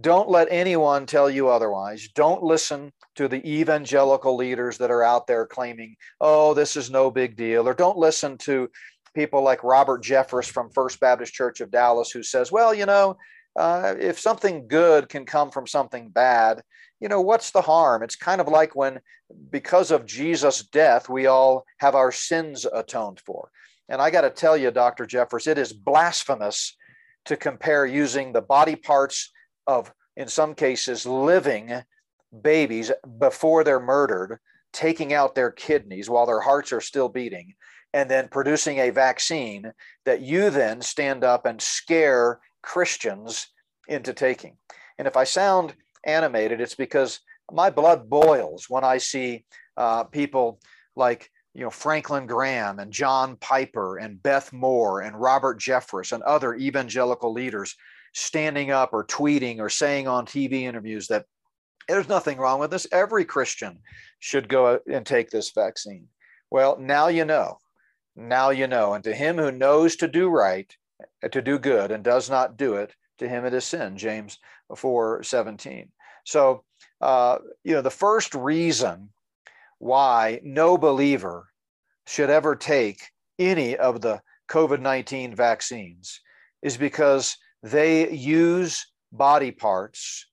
[0.00, 2.08] don't let anyone tell you otherwise.
[2.14, 7.10] Don't listen to the evangelical leaders that are out there claiming, oh, this is no
[7.10, 7.68] big deal.
[7.68, 8.70] Or don't listen to
[9.14, 13.16] people like Robert Jeffress from First Baptist Church of Dallas, who says, well, you know,
[13.56, 16.62] uh, if something good can come from something bad,
[17.00, 18.02] you know, what's the harm?
[18.02, 19.00] It's kind of like when,
[19.50, 23.50] because of Jesus' death, we all have our sins atoned for.
[23.88, 25.04] And I got to tell you, Dr.
[25.04, 26.76] Jeffress, it is blasphemous
[27.26, 29.30] to compare using the body parts
[29.66, 31.82] of, in some cases, living
[32.40, 34.38] babies before they're murdered,
[34.72, 37.54] taking out their kidneys while their hearts are still beating,
[37.94, 39.72] and then producing a vaccine
[40.04, 43.48] that you then stand up and scare Christians
[43.88, 44.56] into taking.
[44.98, 45.74] And if I sound
[46.04, 49.44] animated, it's because my blood boils when I see
[49.76, 50.60] uh, people
[50.96, 56.22] like you know Franklin Graham and John Piper and Beth Moore and Robert Jeffress and
[56.22, 57.76] other evangelical leaders
[58.14, 61.26] standing up or tweeting or saying on TV interviews that
[61.88, 62.86] there's nothing wrong with this.
[62.92, 63.80] Every Christian
[64.20, 66.08] should go and take this vaccine.
[66.50, 67.58] Well, now you know.
[68.16, 68.94] Now you know.
[68.94, 70.74] And to him who knows to do right,
[71.30, 73.96] to do good, and does not do it, to him it is sin.
[73.96, 74.38] James
[74.74, 75.90] 4 17.
[76.24, 76.64] So,
[77.00, 79.10] uh, you know, the first reason
[79.78, 81.48] why no believer
[82.06, 86.20] should ever take any of the COVID 19 vaccines
[86.62, 90.26] is because they use body parts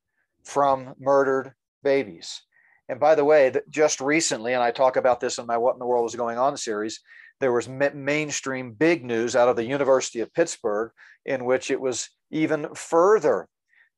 [0.43, 2.41] from murdered babies.
[2.87, 5.79] And by the way, just recently, and I talk about this in my What in
[5.79, 6.99] the World is Going On series,
[7.39, 10.91] there was mainstream big news out of the University of Pittsburgh
[11.25, 13.47] in which it was even further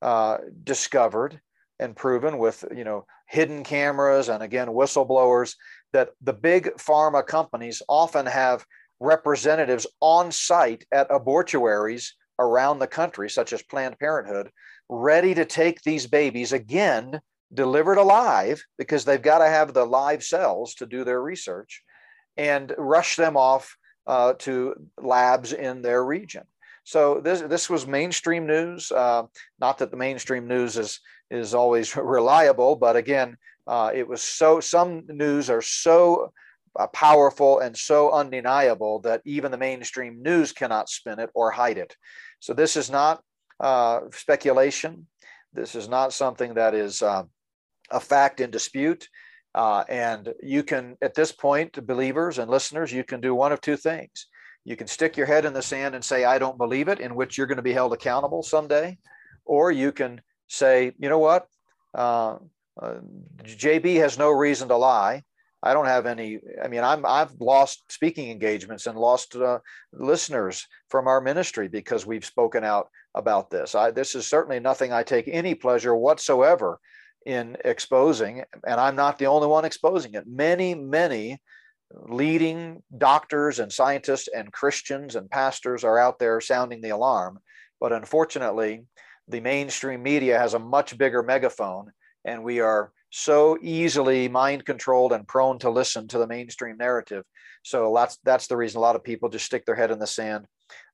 [0.01, 1.39] uh, discovered
[1.79, 5.55] and proven with you know hidden cameras and again whistleblowers
[5.93, 8.65] that the big pharma companies often have
[8.99, 14.49] representatives on site at abortuaries around the country such as planned parenthood
[14.89, 17.19] ready to take these babies again
[17.53, 21.81] delivered alive because they've got to have the live cells to do their research
[22.37, 26.43] and rush them off uh, to labs in their region
[26.83, 28.91] so this this was mainstream news.
[28.91, 29.23] Uh,
[29.59, 34.59] not that the mainstream news is is always reliable, but again, uh, it was so.
[34.59, 36.33] Some news are so
[36.77, 41.77] uh, powerful and so undeniable that even the mainstream news cannot spin it or hide
[41.77, 41.95] it.
[42.39, 43.21] So this is not
[43.59, 45.07] uh, speculation.
[45.53, 47.23] This is not something that is uh,
[47.91, 49.07] a fact in dispute.
[49.53, 53.59] Uh, and you can, at this point, believers and listeners, you can do one of
[53.59, 54.27] two things
[54.63, 57.15] you can stick your head in the sand and say, I don't believe it, in
[57.15, 58.97] which you're going to be held accountable someday.
[59.45, 61.47] Or you can say, you know what?
[61.95, 62.37] Uh,
[62.81, 62.99] uh,
[63.43, 65.23] JB has no reason to lie.
[65.63, 66.39] I don't have any.
[66.63, 69.59] I mean, I'm I've lost speaking engagements and lost uh,
[69.93, 73.75] listeners from our ministry because we've spoken out about this.
[73.75, 76.79] I, this is certainly nothing I take any pleasure whatsoever
[77.25, 80.25] in exposing, and I'm not the only one exposing it.
[80.27, 81.39] Many, many
[81.93, 87.39] leading doctors and scientists and Christians and pastors are out there sounding the alarm.
[87.79, 88.85] But unfortunately,
[89.27, 91.91] the mainstream media has a much bigger megaphone,
[92.25, 97.23] and we are so easily mind controlled and prone to listen to the mainstream narrative.
[97.63, 100.07] So that's that's the reason a lot of people just stick their head in the
[100.07, 100.45] sand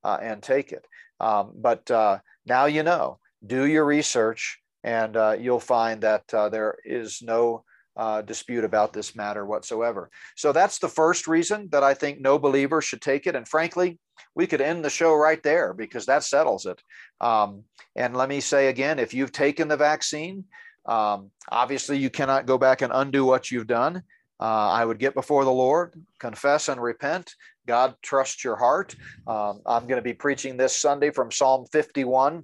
[0.03, 0.85] uh, and take it.
[1.19, 3.19] Um, but uh, now you know.
[3.45, 7.63] Do your research, and uh, you'll find that uh, there is no
[7.97, 10.09] uh, dispute about this matter whatsoever.
[10.35, 13.35] So that's the first reason that I think no believer should take it.
[13.35, 13.99] And frankly,
[14.35, 16.81] we could end the show right there because that settles it.
[17.19, 17.63] Um,
[17.95, 20.45] and let me say again if you've taken the vaccine,
[20.85, 24.03] um, obviously you cannot go back and undo what you've done.
[24.39, 27.33] Uh, I would get before the Lord, confess and repent.
[27.65, 28.95] God trusts your heart.
[29.25, 32.43] Um, I'm going to be preaching this Sunday from Psalm 51,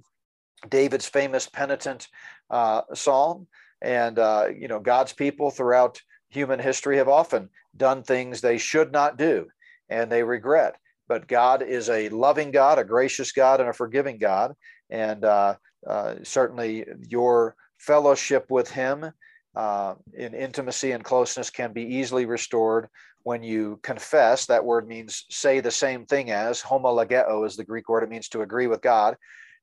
[0.68, 2.08] David's famous penitent
[2.50, 3.46] uh, psalm.
[3.82, 6.00] And, uh, you know, God's people throughout
[6.30, 9.46] human history have often done things they should not do
[9.88, 10.76] and they regret.
[11.06, 14.54] But God is a loving God, a gracious God, and a forgiving God.
[14.90, 19.12] And uh, uh, certainly your fellowship with Him
[19.54, 22.88] uh, in intimacy and closeness can be easily restored
[23.22, 24.46] when you confess.
[24.46, 28.02] That word means say the same thing as, homologeo is the Greek word.
[28.02, 29.16] It means to agree with God.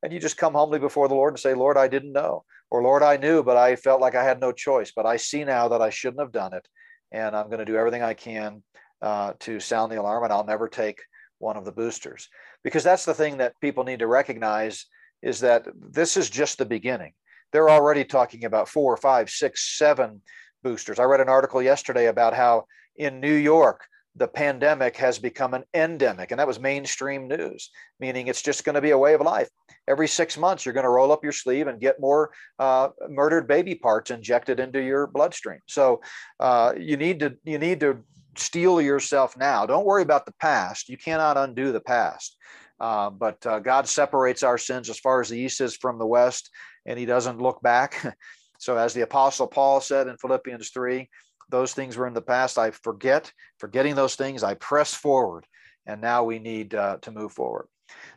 [0.04, 2.44] And you just come humbly before the Lord and say, Lord, I didn't know.
[2.70, 4.92] Or, Lord, I knew, but I felt like I had no choice.
[4.96, 6.68] But I see now that I shouldn't have done it.
[7.12, 8.64] And I'm going to do everything I can
[9.02, 11.02] uh, to sound the alarm, and I'll never take
[11.40, 12.30] one of the boosters.
[12.64, 14.86] Because that's the thing that people need to recognize
[15.22, 17.14] is that this is just the beginning.
[17.52, 20.22] they're already talking about four, five, six, seven
[20.64, 21.00] boosters.
[21.00, 23.82] I read an article yesterday about how in New York,
[24.16, 27.70] the pandemic has become an endemic, and that was mainstream news,
[28.00, 29.50] meaning it's just going to be a way of life.
[29.88, 33.48] Every six months, you're going to roll up your sleeve and get more uh, murdered
[33.48, 35.60] baby parts injected into your bloodstream.
[35.68, 36.02] So
[36.40, 38.00] uh, you need to you need to
[38.36, 39.66] steel yourself now.
[39.66, 40.90] Don't worry about the past.
[40.90, 42.38] You cannot undo the past.
[42.80, 46.06] Uh, but uh, God separates our sins as far as the east is from the
[46.06, 46.50] west,
[46.86, 48.18] and He doesn't look back.
[48.60, 51.08] so, as the Apostle Paul said in Philippians 3,
[51.52, 52.58] those things were in the past.
[52.58, 55.46] I forget, forgetting those things, I press forward.
[55.86, 57.68] And now we need uh, to move forward.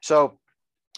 [0.01, 0.39] So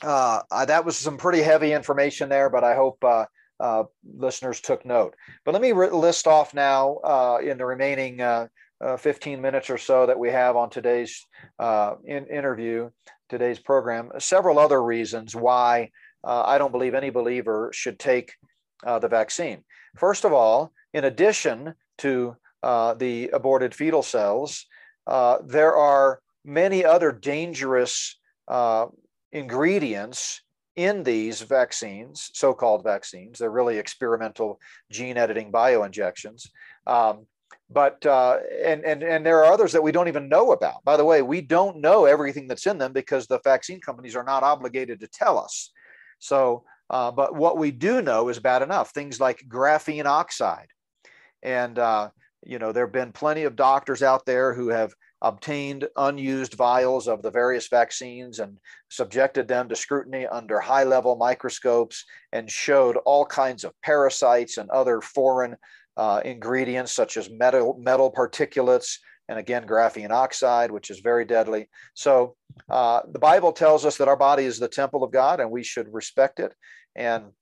[0.02, 3.24] uh, that was some pretty heavy information there, but I hope uh,
[3.58, 5.14] uh listeners took note.
[5.44, 8.48] But let me re- list off now uh, in the remaining uh,
[8.98, 11.24] 15 minutes or so that we have on today's
[12.04, 12.90] in- interview,
[13.30, 15.90] today's program, several other reasons why
[16.22, 18.34] I don't believe any believer should take
[18.84, 19.64] the vaccine.
[19.96, 24.66] First of all, in addition to uh, the aborted fetal cells,
[25.06, 28.86] uh, there are many other dangerous uh,
[29.32, 30.42] ingredients
[30.76, 33.38] in these vaccines, so-called vaccines.
[33.38, 36.48] They're really experimental gene editing bioinjections.
[36.86, 37.26] Um,
[37.70, 40.84] but uh, and and and there are others that we don't even know about.
[40.84, 44.22] By the way, we don't know everything that's in them because the vaccine companies are
[44.22, 45.72] not obligated to tell us.
[46.18, 48.90] So, uh, but what we do know is bad enough.
[48.90, 50.68] Things like graphene oxide,
[51.46, 52.10] and, uh,
[52.44, 57.08] you know, there have been plenty of doctors out there who have obtained unused vials
[57.08, 58.58] of the various vaccines and
[58.90, 64.68] subjected them to scrutiny under high level microscopes and showed all kinds of parasites and
[64.70, 65.56] other foreign
[65.96, 71.68] uh, ingredients such as metal, metal particulates and again graphene oxide which is very deadly.
[71.94, 72.36] So
[72.68, 75.62] uh, the bible tells us that our body is the temple of god and we
[75.62, 76.54] should respect it.
[76.94, 77.32] And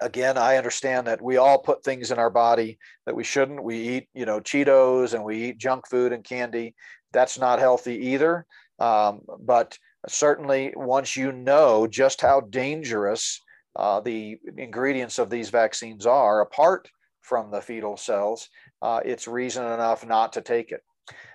[0.00, 3.62] again i understand that we all put things in our body that we shouldn't.
[3.62, 6.74] We eat you know cheetos and we eat junk food and candy.
[7.12, 8.44] That's not healthy either.
[8.78, 9.78] Um, but
[10.08, 13.40] certainly once you know just how dangerous
[13.76, 16.88] uh, the ingredients of these vaccines are apart
[17.22, 18.48] from the fetal cells
[18.82, 20.82] uh, it's reason enough not to take it.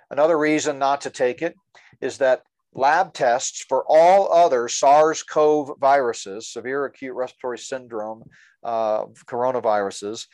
[0.09, 1.55] Another reason not to take it
[2.01, 2.43] is that
[2.73, 8.23] lab tests for all other SARS CoV viruses, severe acute respiratory syndrome
[8.63, 10.27] uh, coronaviruses,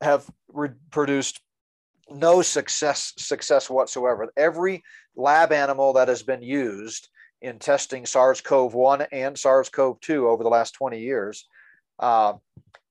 [0.00, 1.40] have re- produced
[2.10, 4.30] no success success whatsoever.
[4.36, 4.82] Every
[5.16, 7.08] lab animal that has been used
[7.42, 11.46] in testing SARS-CoV-1 and SARS-CoV-2 over the last 20 years
[11.98, 12.34] uh,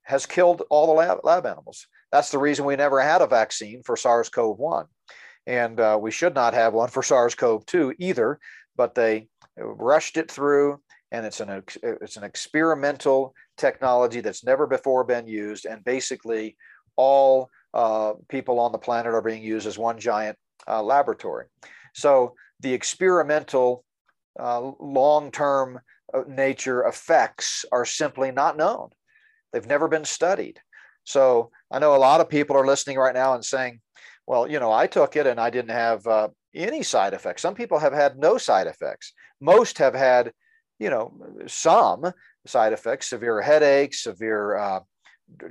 [0.03, 1.87] has killed all the lab, lab animals.
[2.11, 4.87] That's the reason we never had a vaccine for SARS-CoV-1
[5.47, 8.39] and uh, we should not have one for SARS-CoV-2 either.
[8.75, 9.27] But they
[9.57, 10.81] rushed it through,
[11.11, 16.57] and it's an it's an experimental technology that's never before been used, and basically
[16.97, 21.45] all uh, people on the planet are being used as one giant uh, laboratory.
[21.93, 23.83] So the experimental
[24.39, 25.79] uh, long-term
[26.13, 28.89] uh, nature effects are simply not known.
[29.51, 30.59] They've never been studied.
[31.03, 33.79] So I know a lot of people are listening right now and saying,
[34.27, 37.41] well, you know, I took it and I didn't have uh, any side effects.
[37.41, 39.13] Some people have had no side effects.
[39.39, 40.31] Most have had,
[40.79, 41.13] you know,
[41.47, 42.11] some
[42.47, 44.79] side effects, severe headaches, severe uh,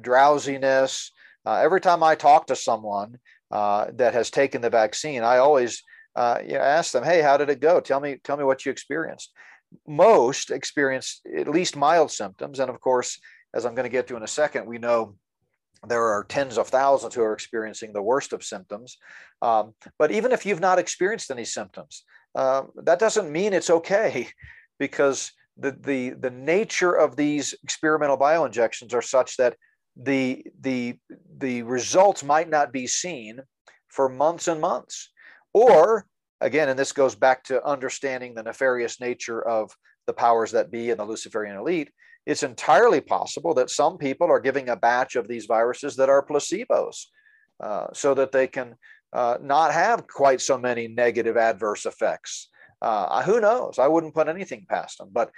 [0.00, 1.12] drowsiness.
[1.46, 3.18] Uh, every time I talk to someone
[3.50, 5.82] uh, that has taken the vaccine, I always
[6.16, 7.80] uh, you know, ask them, "Hey, how did it go?
[7.80, 9.32] Tell me, tell me what you experienced."
[9.86, 13.18] Most experience at least mild symptoms, and of course,
[13.52, 15.16] as I'm going to get to in a second, we know
[15.88, 18.98] there are tens of thousands who are experiencing the worst of symptoms.
[19.42, 24.28] Um, but even if you've not experienced any symptoms, uh, that doesn't mean it's okay
[24.78, 29.56] because the, the, the nature of these experimental bioinjections are such that
[29.96, 30.98] the, the,
[31.38, 33.40] the results might not be seen
[33.88, 35.10] for months and months.
[35.52, 36.06] Or,
[36.40, 39.70] again, and this goes back to understanding the nefarious nature of
[40.06, 41.90] the powers that be and the Luciferian elite,
[42.26, 46.24] it's entirely possible that some people are giving a batch of these viruses that are
[46.24, 47.06] placebos
[47.60, 48.74] uh, so that they can
[49.12, 52.48] uh, not have quite so many negative adverse effects.
[52.82, 53.78] Uh, who knows?
[53.78, 55.30] I wouldn't put anything past them, but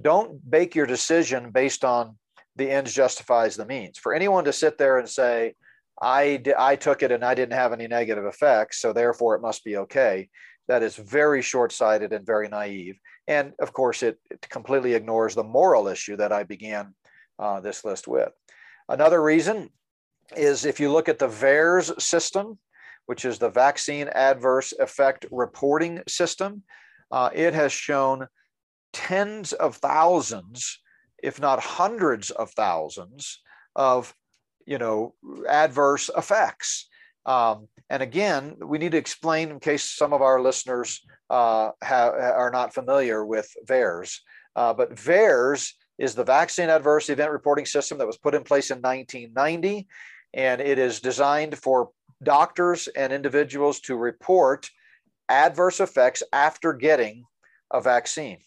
[0.00, 2.16] don't bake your decision based on
[2.56, 3.98] the ends justifies the means.
[3.98, 5.54] For anyone to sit there and say,
[6.00, 9.64] I, I took it and I didn't have any negative effects, so therefore it must
[9.64, 10.28] be okay,
[10.68, 12.98] that is very short sighted and very naive.
[13.26, 16.94] And of course, it, it completely ignores the moral issue that I began
[17.38, 18.32] uh, this list with.
[18.88, 19.70] Another reason
[20.36, 22.58] is if you look at the VAERS system,
[23.06, 26.62] which is the Vaccine Adverse Effect Reporting System,
[27.10, 28.26] uh, it has shown
[28.92, 30.80] tens of thousands,
[31.22, 33.40] if not hundreds of thousands,
[33.76, 34.14] of,
[34.66, 35.14] you know,
[35.48, 36.88] adverse effects.
[37.26, 42.50] Um, and again, we need to explain in case some of our listeners uh, are
[42.52, 44.18] not familiar with VAERS.
[44.56, 48.70] Uh, but VAERS is the Vaccine Adverse Event Reporting System that was put in place
[48.70, 49.86] in 1990.
[50.32, 51.90] And it is designed for
[52.22, 54.68] doctors and individuals to report
[55.28, 57.24] adverse effects after getting
[57.72, 58.38] a vaccine.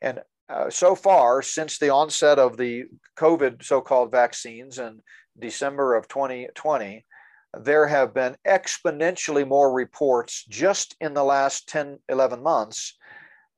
[0.00, 2.84] And uh, so far, since the onset of the
[3.16, 5.00] COVID so called vaccines in
[5.38, 7.04] December of 2020,
[7.60, 12.96] there have been exponentially more reports just in the last 10, 11 months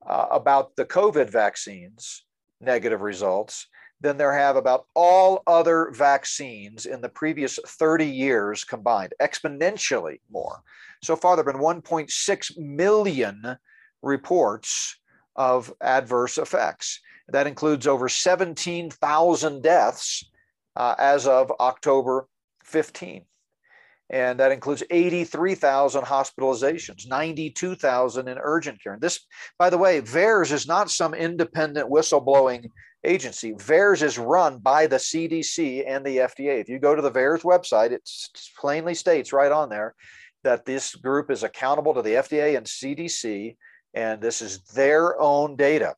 [0.05, 2.25] uh, about the COVID vaccines,
[2.61, 3.67] negative results,
[3.99, 10.61] than there have about all other vaccines in the previous 30 years combined, exponentially more.
[11.03, 13.57] So far, there have been 1.6 million
[14.01, 14.99] reports
[15.35, 16.99] of adverse effects.
[17.29, 20.23] That includes over 17,000 deaths
[20.75, 22.27] uh, as of October
[22.63, 23.25] 15.
[24.09, 28.93] And that includes 83,000 hospitalizations, 92,000 in urgent care.
[28.93, 29.19] And this,
[29.59, 32.69] by the way, VAERS is not some independent whistleblowing
[33.03, 33.53] agency.
[33.53, 36.61] VAERS is run by the CDC and the FDA.
[36.61, 38.09] If you go to the VAERS website, it
[38.57, 39.93] plainly states right on there
[40.43, 43.57] that this group is accountable to the FDA and CDC
[43.93, 45.95] and this is their own data.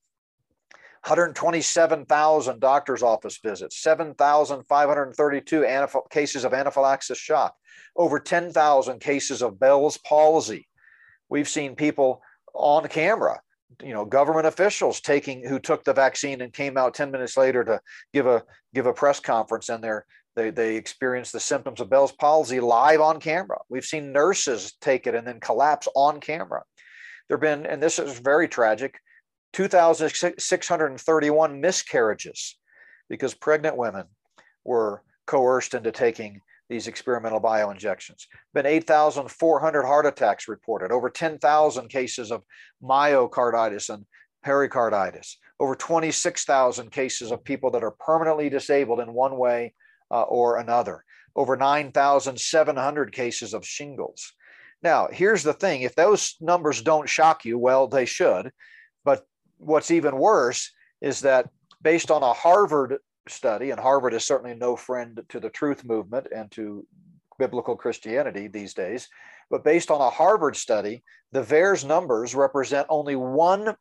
[1.04, 7.56] 127,000 doctor's office visits, 7,532 anaph- cases of anaphylaxis shock,
[7.96, 10.68] over 10,000 cases of Bell's palsy.
[11.30, 12.22] We've seen people
[12.54, 13.42] on camera,
[13.82, 17.64] you know, government officials taking who took the vaccine and came out 10 minutes later
[17.64, 17.80] to
[18.14, 18.44] give a
[18.74, 23.02] give a press conference and they're they, they experienced the symptoms of Bell's palsy live
[23.02, 23.58] on camera.
[23.68, 26.64] We've seen nurses take it and then collapse on camera.
[27.28, 29.00] There have been, and this is very tragic,
[29.54, 32.58] 2,631 miscarriages
[33.10, 34.06] because pregnant women
[34.64, 38.28] were coerced into taking these experimental bioinjections.
[38.54, 42.44] Been 8,400 heart attacks reported, over 10,000 cases of
[42.84, 44.06] myocarditis and
[44.44, 49.74] pericarditis, over 26,000 cases of people that are permanently disabled in one way
[50.12, 51.04] uh, or another,
[51.36, 54.34] over 9,700 cases of shingles.
[54.82, 58.52] Now, here's the thing if those numbers don't shock you, well, they should.
[59.04, 59.26] But
[59.60, 61.50] what's even worse is that
[61.82, 62.98] based on a Harvard
[63.28, 66.86] study, and Harvard is certainly no friend to the truth movement and to
[67.38, 69.08] biblical Christianity these days,
[69.50, 73.76] but based on a Harvard study, the VAERS numbers represent only 1%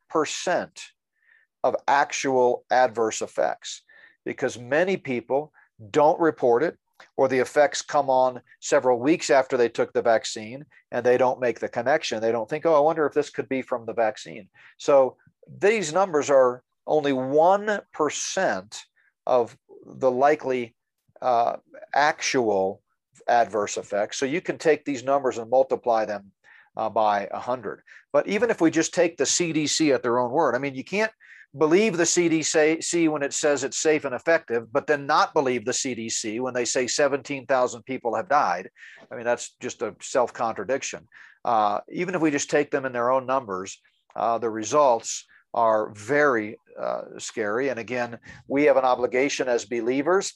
[1.65, 3.83] of actual adverse effects
[4.25, 5.53] because many people
[5.91, 6.77] don't report it
[7.17, 11.41] or the effects come on several weeks after they took the vaccine and they don't
[11.41, 12.21] make the connection.
[12.21, 14.49] They don't think, oh, I wonder if this could be from the vaccine.
[14.79, 15.17] So
[15.61, 18.79] these numbers are only 1%
[19.27, 20.75] of the likely
[21.21, 21.57] uh,
[21.95, 22.83] actual
[23.29, 24.19] adverse effects.
[24.19, 26.33] So you can take these numbers and multiply them
[26.77, 27.83] uh, by 100.
[28.13, 30.85] But even if we just take the CDC at their own word, I mean, you
[30.85, 31.13] can't
[31.57, 35.73] believe the CDC when it says it's safe and effective, but then not believe the
[35.73, 38.71] CDC when they say 17,000 people have died.
[39.11, 41.07] I mean, that's just a self contradiction.
[41.45, 43.81] Uh, even if we just take them in their own numbers,
[44.17, 45.25] uh, the results
[45.55, 47.69] are very uh, scary.
[47.69, 50.35] And again, we have an obligation as believers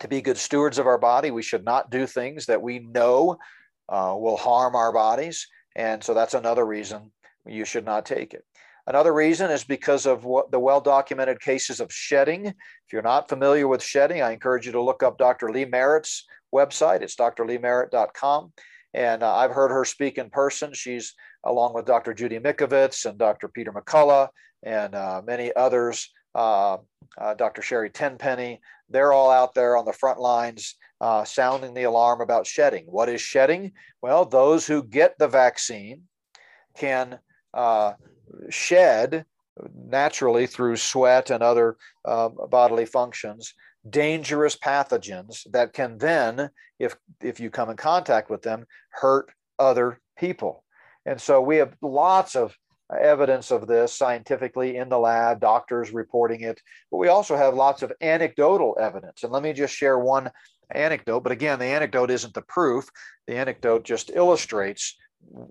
[0.00, 1.30] to be good stewards of our body.
[1.30, 3.38] We should not do things that we know
[3.88, 5.46] uh, will harm our bodies.
[5.76, 7.10] And so that's another reason
[7.46, 8.44] you should not take it.
[8.86, 12.46] Another reason is because of what the well documented cases of shedding.
[12.46, 15.50] If you're not familiar with shedding, I encourage you to look up Dr.
[15.52, 17.02] Lee Merritt's website.
[17.02, 18.52] It's drleemerritt.com.
[18.94, 20.72] And uh, I've heard her speak in person.
[20.72, 21.14] She's
[21.44, 22.14] along with Dr.
[22.14, 23.48] Judy Mikovits and Dr.
[23.48, 24.28] Peter McCullough
[24.62, 26.78] and uh, many others, uh,
[27.18, 27.62] uh Dr.
[27.62, 28.60] Sherry Tenpenny.
[28.88, 32.84] They're all out there on the front lines uh, sounding the alarm about shedding.
[32.86, 33.72] What is shedding?
[34.02, 36.02] Well, those who get the vaccine
[36.76, 37.18] can
[37.52, 37.92] uh,
[38.48, 39.26] shed
[39.74, 43.54] naturally through sweat and other bodily functions
[43.90, 50.00] dangerous pathogens that can then if if you come in contact with them hurt other
[50.16, 50.64] people.
[51.06, 52.54] And so we have lots of
[52.96, 56.58] evidence of this scientifically in the lab doctors reporting it
[56.90, 59.22] but we also have lots of anecdotal evidence.
[59.22, 60.30] And let me just share one
[60.74, 62.88] anecdote but again the anecdote isn't the proof.
[63.26, 64.96] The anecdote just illustrates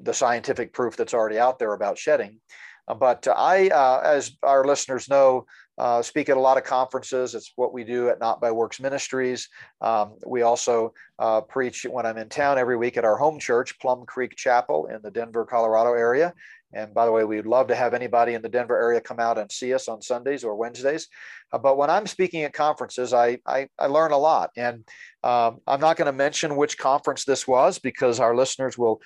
[0.01, 2.39] the scientific proof that's already out there about shedding.
[2.87, 5.45] But I, uh, as our listeners know,
[5.77, 7.35] uh, speak at a lot of conferences.
[7.35, 9.49] It's what we do at Not by Works Ministries.
[9.81, 13.79] Um, we also uh, preach when I'm in town every week at our home church,
[13.79, 16.33] Plum Creek Chapel in the Denver, Colorado area.
[16.73, 19.37] And by the way, we'd love to have anybody in the Denver area come out
[19.37, 21.07] and see us on Sundays or Wednesdays.
[21.53, 24.51] Uh, but when I'm speaking at conferences, I, I, I learn a lot.
[24.57, 24.83] And
[25.23, 29.01] um, I'm not going to mention which conference this was because our listeners will,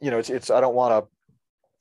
[0.00, 1.10] you know, it's, it's I don't want to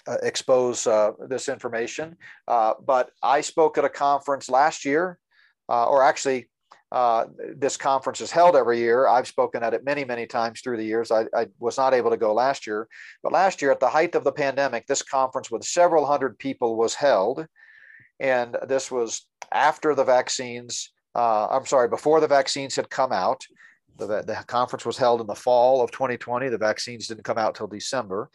[0.08, 2.16] expose uh, this information.
[2.48, 5.20] Uh, but I spoke at a conference last year,
[5.68, 6.50] uh, or actually
[6.92, 7.26] uh,
[7.56, 9.08] this conference is held every year.
[9.08, 11.12] I've spoken at it many, many times through the years.
[11.12, 12.88] I, I, was not able to go last year,
[13.22, 16.76] but last year, at the height of the pandemic, this conference with several hundred people
[16.76, 17.46] was held.
[18.20, 23.46] And this was after the vaccines, uh, I'm sorry, before the vaccines had come out.
[23.98, 26.50] The, the conference was held in the fall of 2020.
[26.50, 28.30] The vaccines didn't come out till December,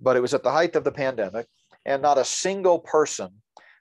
[0.00, 1.46] but it was at the height of the pandemic,
[1.84, 3.30] and not a single person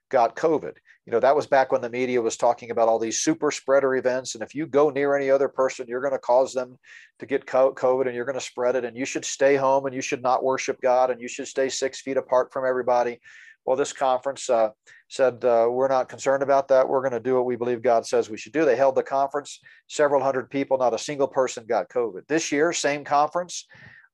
[0.09, 0.73] got COVID.
[1.07, 3.95] You know that was back when the media was talking about all these super spreader
[3.95, 6.77] events and if you go near any other person you're going to cause them
[7.19, 9.95] to get covid and you're going to spread it and you should stay home and
[9.95, 13.21] you should not worship god and you should stay six feet apart from everybody.
[13.65, 14.71] Well this conference uh,
[15.07, 16.89] said uh, we're not concerned about that.
[16.89, 18.65] We're going to do what we believe god says we should do.
[18.65, 19.61] They held the conference.
[19.87, 22.27] Several hundred people not a single person got covid.
[22.27, 23.65] This year same conference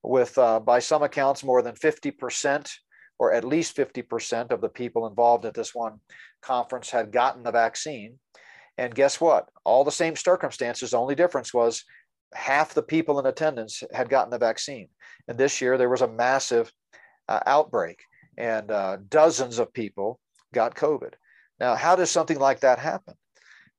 [0.03, 2.71] with uh, by some accounts more than 50%
[3.19, 5.99] or at least 50% of the people involved at this one
[6.41, 8.19] conference had gotten the vaccine.
[8.77, 9.49] And guess what?
[9.63, 10.91] All the same circumstances.
[10.91, 11.83] The only difference was
[12.33, 14.89] half the people in attendance had gotten the vaccine.
[15.27, 16.71] And this year there was a massive
[17.29, 17.99] uh, outbreak,
[18.37, 20.19] and uh, dozens of people
[20.53, 21.13] got COVID.
[21.59, 23.13] Now, how does something like that happen?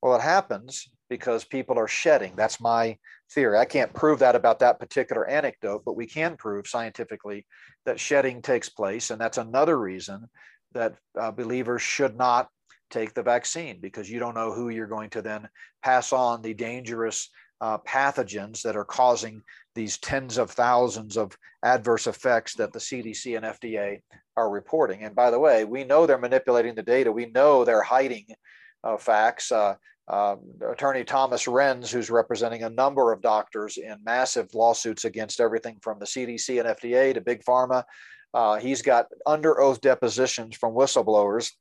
[0.00, 2.34] Well, it happens because people are shedding.
[2.36, 2.98] That's my
[3.30, 3.58] theory.
[3.58, 7.46] I can't prove that about that particular anecdote, but we can prove scientifically
[7.86, 9.10] that shedding takes place.
[9.10, 10.28] And that's another reason
[10.72, 12.48] that uh, believers should not
[12.90, 15.48] take the vaccine because you don't know who you're going to then
[15.82, 19.42] pass on the dangerous uh, pathogens that are causing
[19.74, 24.00] these tens of thousands of adverse effects that the CDC and FDA
[24.36, 25.02] are reporting.
[25.02, 27.10] And by the way, we know they're manipulating the data.
[27.10, 28.26] We know they're hiding
[28.82, 29.50] uh, facts.
[29.50, 29.76] Uh,
[30.08, 30.36] uh,
[30.70, 35.98] attorney Thomas Renz, who's representing a number of doctors in massive lawsuits against everything from
[35.98, 37.84] the CDC and FDA to Big Pharma.
[38.34, 41.52] Uh, he's got under oath depositions from whistleblowers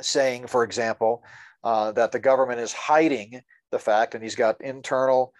[0.00, 1.24] saying, for example,
[1.64, 5.32] uh, that the government is hiding the fact, and he's got internal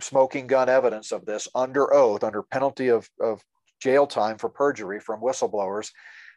[0.00, 3.42] smoking gun evidence of this under oath, under penalty of, of
[3.80, 5.90] jail time for perjury from whistleblowers,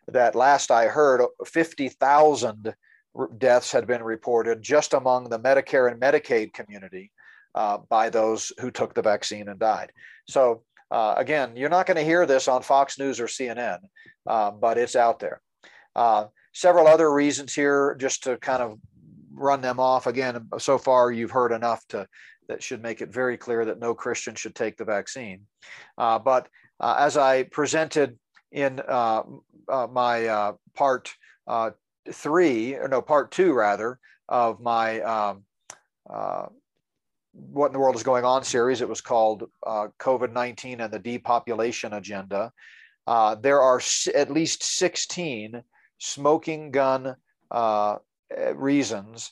[0.08, 2.74] that last I heard, 50,000
[3.38, 7.12] deaths had been reported just among the Medicare and Medicaid community
[7.56, 9.92] uh, by those who took the vaccine and died.
[10.28, 13.80] So, uh, again, you're not going to hear this on Fox News or CNN,
[14.28, 15.42] uh, but it's out there.
[15.96, 18.80] Uh, several other reasons here, just to kind of
[19.34, 20.08] run them off.
[20.08, 22.08] Again, so far you've heard enough to
[22.48, 25.42] that should make it very clear that no Christian should take the vaccine.
[25.98, 26.48] Uh, but
[26.80, 28.18] uh, as I presented
[28.52, 28.82] in
[29.68, 31.12] my part
[32.12, 35.44] three, or no, part two rather, of my um,
[36.10, 36.48] uh,
[37.34, 38.82] What in the World is Going On series.
[38.82, 42.52] It was called uh, COVID 19 and the Depopulation Agenda.
[43.08, 43.82] Uh, there are
[44.16, 45.64] at least 16
[45.98, 47.16] smoking gun
[47.52, 47.98] uh,
[48.54, 49.32] reasons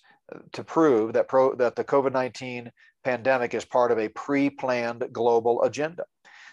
[0.51, 2.72] to prove that, pro, that the COVID 19
[3.03, 6.03] pandemic is part of a pre planned global agenda.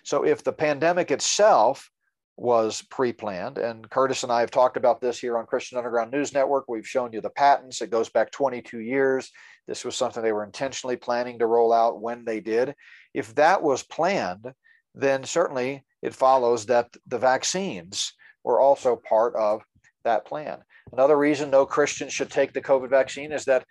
[0.04, 1.90] So if the pandemic itself
[2.36, 3.58] was pre-planned.
[3.58, 6.64] And curtis and i have talked about this here on christian underground news network.
[6.68, 7.80] We've shown you the patents.
[7.80, 9.30] It goes back 22 years.
[9.66, 12.74] This was something they were intentionally planning to roll out when they did.
[13.12, 14.52] If that was planned
[14.94, 18.12] then certainly it follows that the vaccines
[18.44, 19.62] were also part of
[20.04, 20.58] that plan.
[20.92, 23.64] Another reason no christian should take the covid vaccine is that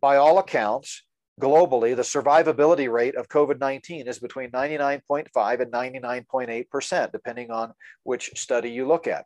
[0.00, 1.02] by all accounts
[1.42, 7.72] globally, the survivability rate of COVID 19 is between 99.5 and 99.8%, depending on
[8.04, 9.24] which study you look at.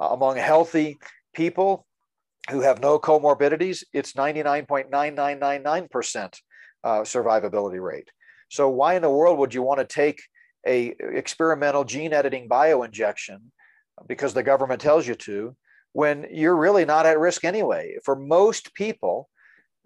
[0.00, 0.96] Uh, among healthy
[1.34, 1.84] people
[2.50, 6.40] who have no comorbidities, it's 99.9999%
[6.84, 8.08] uh, survivability rate.
[8.48, 10.22] So, why in the world would you want to take
[10.66, 13.40] a experimental gene editing bioinjection
[14.06, 15.54] because the government tells you to
[15.92, 17.98] when you're really not at risk anyway?
[18.04, 19.28] For most people,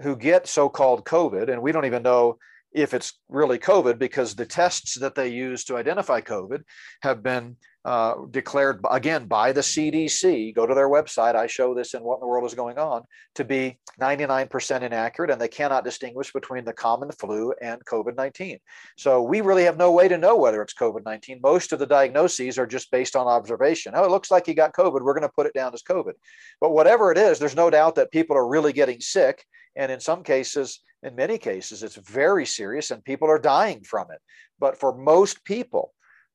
[0.01, 2.38] who get so-called COVID, and we don't even know
[2.72, 6.62] if it's really COVID because the tests that they use to identify COVID
[7.03, 10.55] have been uh, declared again by the CDC.
[10.55, 11.35] Go to their website.
[11.35, 13.03] I show this in What in the World is Going On
[13.35, 18.59] to be 99% inaccurate, and they cannot distinguish between the common flu and COVID 19.
[18.97, 21.41] So we really have no way to know whether it's COVID 19.
[21.43, 23.93] Most of the diagnoses are just based on observation.
[23.97, 25.03] Oh, it looks like you got COVID.
[25.03, 26.12] We're going to put it down as COVID.
[26.61, 29.45] But whatever it is, there's no doubt that people are really getting sick
[29.76, 34.11] and in some cases, in many cases, it's very serious and people are dying from
[34.11, 34.20] it.
[34.59, 35.93] But for most people,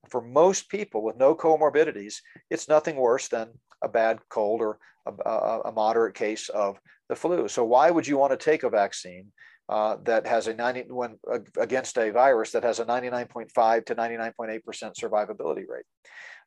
[0.09, 2.15] for most people with no comorbidities,
[2.49, 3.49] it's nothing worse than
[3.81, 6.79] a bad cold or a, a, moderate case of
[7.09, 7.47] the flu.
[7.47, 9.31] So why would you want to take a vaccine
[9.69, 13.95] uh, that has a 90 when uh, against a virus that has a 99.5 to
[13.95, 15.85] 99.8 percent survivability rate?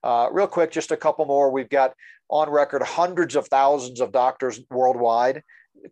[0.03, 1.51] Uh, real quick, just a couple more.
[1.51, 1.95] We've got
[2.29, 5.43] on record hundreds of thousands of doctors worldwide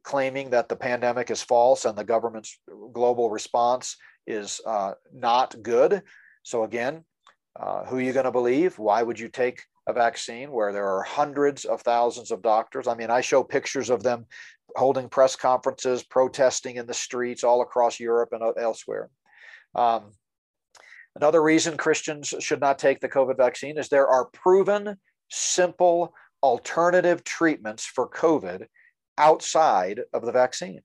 [0.03, 2.59] claiming that the pandemic is false and the government's
[2.93, 3.97] global response
[4.27, 6.03] is uh, not good.
[6.43, 7.05] So again,
[7.59, 8.79] uh, who are you going to believe?
[8.79, 12.87] Why would you take a vaccine where there are hundreds of thousands of doctors?
[12.87, 14.27] I mean, I show pictures of them
[14.77, 19.11] holding press conferences, protesting in the streets all across Europe and elsewhere.
[19.75, 20.13] Um,
[21.17, 24.97] another reason Christians should not take the COVID vaccine is there are proven,
[25.31, 28.67] simple, alternative treatments for COVID
[29.17, 30.83] outside of the vaccine.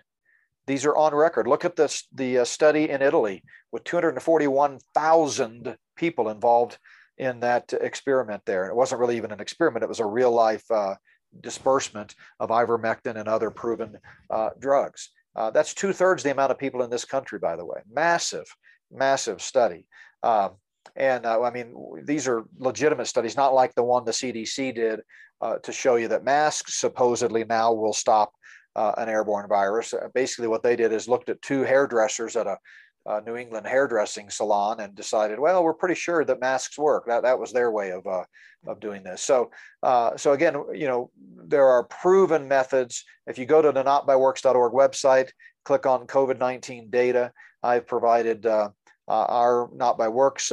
[0.65, 1.45] These are on record.
[1.47, 6.77] Look at this, the uh, study in Italy with 241,000 people involved
[7.17, 8.65] in that experiment there.
[8.67, 10.95] It wasn't really even an experiment, it was a real life uh,
[11.41, 13.97] disbursement of ivermectin and other proven
[14.29, 15.09] uh, drugs.
[15.35, 17.81] Uh, that's two thirds the amount of people in this country, by the way.
[17.91, 18.45] Massive,
[18.91, 19.87] massive study.
[20.21, 20.51] Um,
[20.95, 21.73] and uh, I mean,
[22.03, 24.99] these are legitimate studies, not like the one the CDC did
[25.41, 28.31] uh, to show you that masks supposedly now will stop
[28.75, 29.93] uh, an airborne virus.
[30.13, 32.57] Basically, what they did is looked at two hairdressers at a,
[33.05, 37.05] a, New England hairdressing salon and decided, well, we're pretty sure that masks work.
[37.07, 38.23] That, that was their way of, uh,
[38.67, 39.21] of doing this.
[39.21, 39.51] So,
[39.81, 41.11] uh, so again, you know,
[41.45, 43.03] there are proven methods.
[43.27, 45.29] If you go to the notbyworks.org website,
[45.65, 47.31] click on COVID-19 data.
[47.61, 48.69] I've provided uh,
[49.07, 50.51] uh, our Not by Works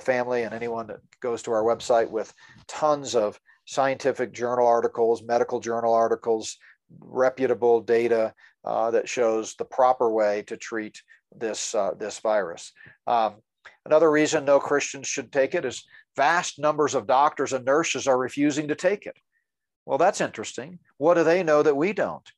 [0.00, 2.32] family and anyone that goes to our website with
[2.68, 6.58] tons of scientific journal articles, medical journal articles,
[6.98, 11.00] reputable data uh, that shows the proper way to treat
[11.36, 12.72] this, uh, this virus.
[13.06, 13.36] Um,
[13.84, 15.84] another reason no Christians should take it is
[16.16, 19.16] vast numbers of doctors and nurses are refusing to take it.
[19.86, 20.78] Well, that's interesting.
[20.98, 22.28] What do they know that we don't?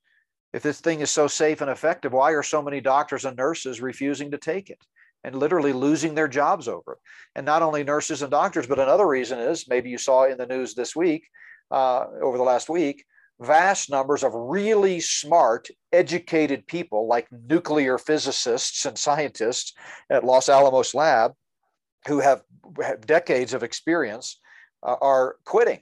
[0.53, 3.81] If this thing is so safe and effective, why are so many doctors and nurses
[3.81, 4.79] refusing to take it
[5.25, 6.99] and literally losing their jobs over it?
[7.35, 10.47] And not only nurses and doctors, but another reason is maybe you saw in the
[10.47, 11.27] news this week,
[11.71, 13.05] uh, over the last week,
[13.45, 19.75] vast numbers of really smart, educated people like nuclear physicists and scientists
[20.11, 21.33] at Los Alamos Lab
[22.07, 22.43] who have,
[22.83, 24.41] have decades of experience
[24.83, 25.81] uh, are quitting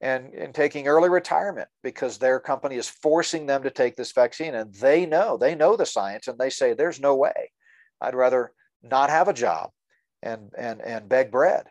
[0.00, 4.54] and, and taking early retirement because their company is forcing them to take this vaccine.
[4.54, 7.52] And they know, they know the science and they say, there's no way.
[8.00, 8.52] I'd rather
[8.82, 9.70] not have a job
[10.22, 11.66] and, and, and beg bread.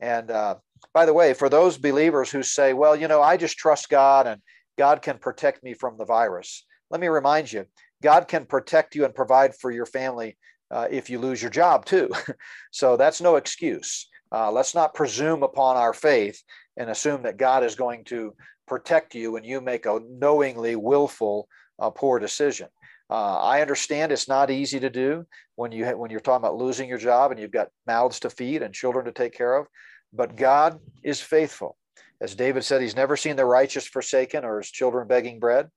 [0.00, 0.56] And uh,
[0.92, 4.26] by the way, for those believers who say, well, you know, I just trust God
[4.26, 4.40] and
[4.78, 6.64] God can protect me from the virus.
[6.90, 7.66] Let me remind you,
[8.02, 10.36] God can protect you and provide for your family
[10.70, 12.10] uh, if you lose your job too.
[12.70, 14.08] so that's no excuse.
[14.32, 16.42] Uh, let's not presume upon our faith
[16.76, 18.34] and assume that God is going to
[18.66, 21.48] protect you when you make a knowingly willful
[21.78, 22.68] uh, poor decision.
[23.10, 26.88] Uh, I understand it's not easy to do when you when you're talking about losing
[26.88, 29.66] your job and you've got mouths to feed and children to take care of,
[30.14, 31.76] but God is faithful.
[32.22, 35.68] As David said, he's never seen the righteous forsaken or his children begging bread,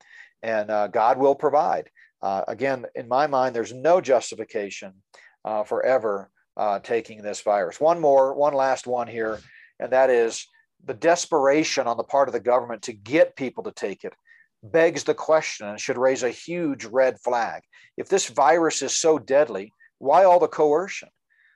[0.44, 1.90] and uh, God will provide.
[2.22, 4.94] Uh, again, in my mind, there's no justification
[5.44, 7.82] uh, for ever uh, taking this virus.
[7.82, 9.40] One more, one last one here,
[9.80, 10.46] and that is
[10.86, 14.14] the desperation on the part of the government to get people to take it
[14.62, 17.64] begs the question and should raise a huge red flag.
[17.98, 21.10] If this virus is so deadly, why all the coercion?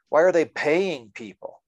[0.10, 1.59] Why are they paying people?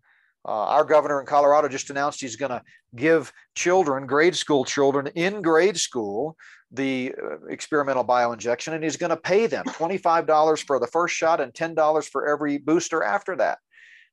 [0.43, 2.63] Uh, our governor in Colorado just announced he's going to
[2.95, 6.35] give children, grade school children in grade school,
[6.71, 11.41] the uh, experimental bioinjection, and he's going to pay them $25 for the first shot
[11.41, 13.59] and $10 for every booster after that.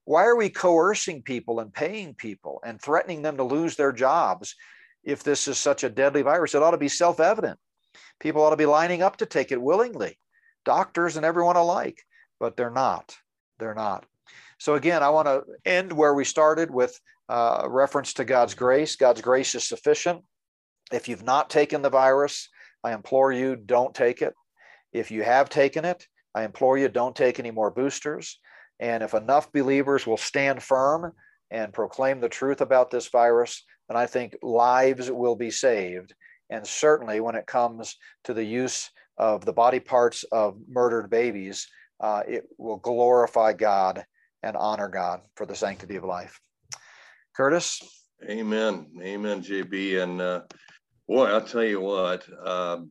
[0.05, 4.55] Why are we coercing people and paying people and threatening them to lose their jobs
[5.05, 6.55] if this is such a deadly virus?
[6.55, 7.59] It ought to be self evident.
[8.21, 10.19] People ought to be lining up to take it willingly,
[10.65, 12.03] doctors and everyone alike,
[12.41, 13.17] but they're not.
[13.59, 14.05] They're not.
[14.59, 16.99] So again, I want to end where we started with
[17.29, 18.97] uh, reference to God's grace.
[18.97, 20.23] God's grace is sufficient.
[20.93, 22.49] If you've not taken the virus,
[22.83, 24.35] I implore you, don't take it.
[24.93, 28.39] If you have taken it, I implore you, don't take any more boosters.
[28.81, 31.13] And if enough believers will stand firm
[31.51, 36.15] and proclaim the truth about this virus, then I think lives will be saved.
[36.51, 41.69] And certainly when it comes to the use of the body parts of murdered babies,
[42.01, 44.05] uh, it will glorify God
[44.43, 46.41] and honor God for the sanctity of life.
[47.37, 47.81] Curtis?
[48.29, 48.87] Amen.
[49.01, 50.03] Amen, JB.
[50.03, 50.41] And uh,
[51.07, 52.91] boy, I'll tell you what, um,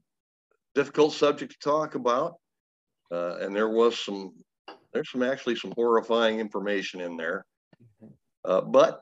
[0.73, 2.35] difficult subject to talk about.
[3.11, 4.33] Uh, and there was some,
[4.93, 7.45] there's some actually some horrifying information in there.
[8.03, 8.13] Mm-hmm.
[8.45, 9.01] Uh, but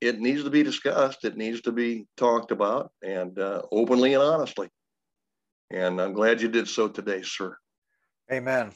[0.00, 1.24] it needs to be discussed.
[1.24, 4.68] It needs to be talked about and uh, openly and honestly.
[5.70, 7.56] And I'm glad you did so today, sir.
[8.30, 8.72] Amen.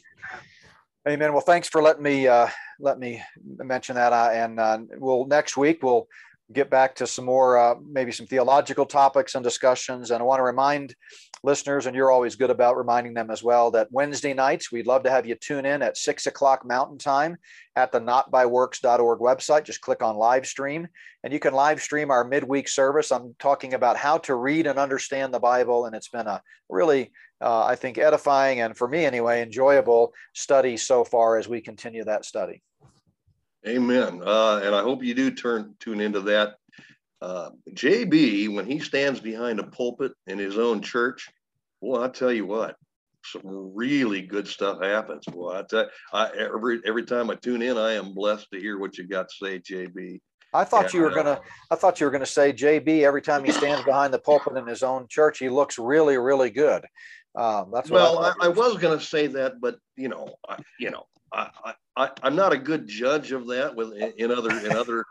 [1.08, 1.32] Amen.
[1.32, 2.48] Well, thanks for letting me uh,
[2.78, 4.12] let me mention that.
[4.12, 6.06] Uh, and uh, we'll next week we'll
[6.52, 10.10] get back to some more uh, maybe some theological topics and discussions.
[10.10, 10.94] And I want to remind
[11.42, 15.02] listeners, and you're always good about reminding them as well, that Wednesday nights we'd love
[15.04, 17.38] to have you tune in at six o'clock Mountain Time
[17.76, 19.64] at the notbyworks.org website.
[19.64, 20.86] Just click on live stream,
[21.24, 23.10] and you can live stream our midweek service.
[23.10, 27.10] I'm talking about how to read and understand the Bible, and it's been a really
[27.40, 32.04] uh, I think, edifying and for me anyway, enjoyable study so far as we continue
[32.04, 32.62] that study.
[33.66, 34.22] Amen.
[34.24, 36.56] Uh, and I hope you do turn tune into that.
[37.20, 41.28] Uh, JB, when he stands behind a pulpit in his own church,
[41.82, 42.76] well, I tell you what,
[43.24, 43.42] some
[43.74, 45.24] really good stuff happens.
[45.30, 48.78] Well, I, tell, I every every time I tune in, I am blessed to hear
[48.78, 50.20] what you got to say, JB.
[50.52, 51.40] I thought you were gonna.
[51.70, 53.02] I thought you were gonna say JB.
[53.02, 56.50] Every time he stands behind the pulpit in his own church, he looks really, really
[56.50, 56.84] good.
[57.36, 60.56] Um, that's well, I, I, I, was going to say that, but you know, I,
[60.80, 64.72] you know, I, I, I'm not a good judge of that with in other in
[64.72, 65.04] other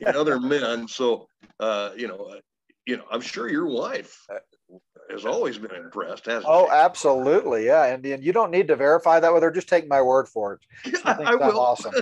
[0.00, 0.86] in other men.
[0.88, 1.26] So,
[1.60, 2.40] uh, you know, uh,
[2.86, 4.40] you know, I'm sure your wife uh,
[5.10, 7.86] has always been impressed, hasn't oh, absolutely, yeah.
[7.86, 9.50] And, and you don't need to verify that with her.
[9.50, 10.60] Just take my word for it.
[11.04, 11.58] I think I will.
[11.58, 11.94] awesome.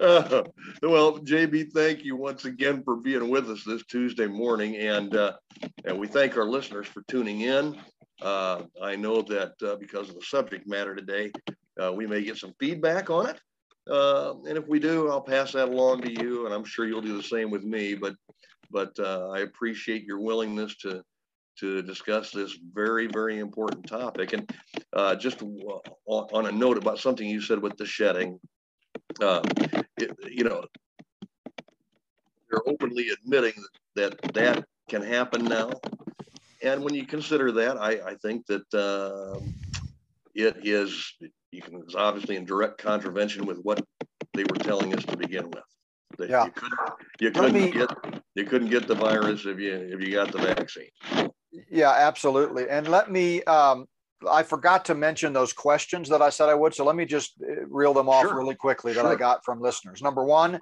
[0.00, 0.42] uh,
[0.82, 5.32] well, JB, thank you once again for being with us this Tuesday morning, and uh,
[5.84, 7.78] and we thank our listeners for tuning in.
[8.22, 11.30] Uh, I know that uh, because of the subject matter today,
[11.82, 13.40] uh, we may get some feedback on it.
[13.90, 17.02] Uh, and if we do, I'll pass that along to you, and I'm sure you'll
[17.02, 17.94] do the same with me.
[17.94, 18.14] But
[18.70, 21.02] but uh, I appreciate your willingness to
[21.60, 24.32] to discuss this very very important topic.
[24.32, 24.50] And
[24.92, 25.42] uh, just
[26.06, 28.38] on a note about something you said with the shedding,
[29.20, 29.42] uh,
[29.98, 30.64] it, you know,
[32.50, 33.54] they're openly admitting
[33.94, 35.70] that that can happen now.
[36.62, 39.52] And when you consider that, I, I think that um,
[40.34, 41.14] it is
[41.50, 43.84] you can it's obviously in direct contravention with what
[44.34, 45.64] they were telling us to begin with.
[46.18, 46.44] That yeah.
[46.46, 46.80] you couldn't,
[47.20, 47.90] you couldn't me, get
[48.34, 50.88] you couldn't get the virus if you if you got the vaccine.
[51.70, 52.68] Yeah, absolutely.
[52.68, 53.86] And let me um,
[54.28, 56.74] I forgot to mention those questions that I said I would.
[56.74, 58.36] So let me just uh, reel them off sure.
[58.36, 59.12] really quickly that sure.
[59.12, 60.00] I got from listeners.
[60.02, 60.58] Number one,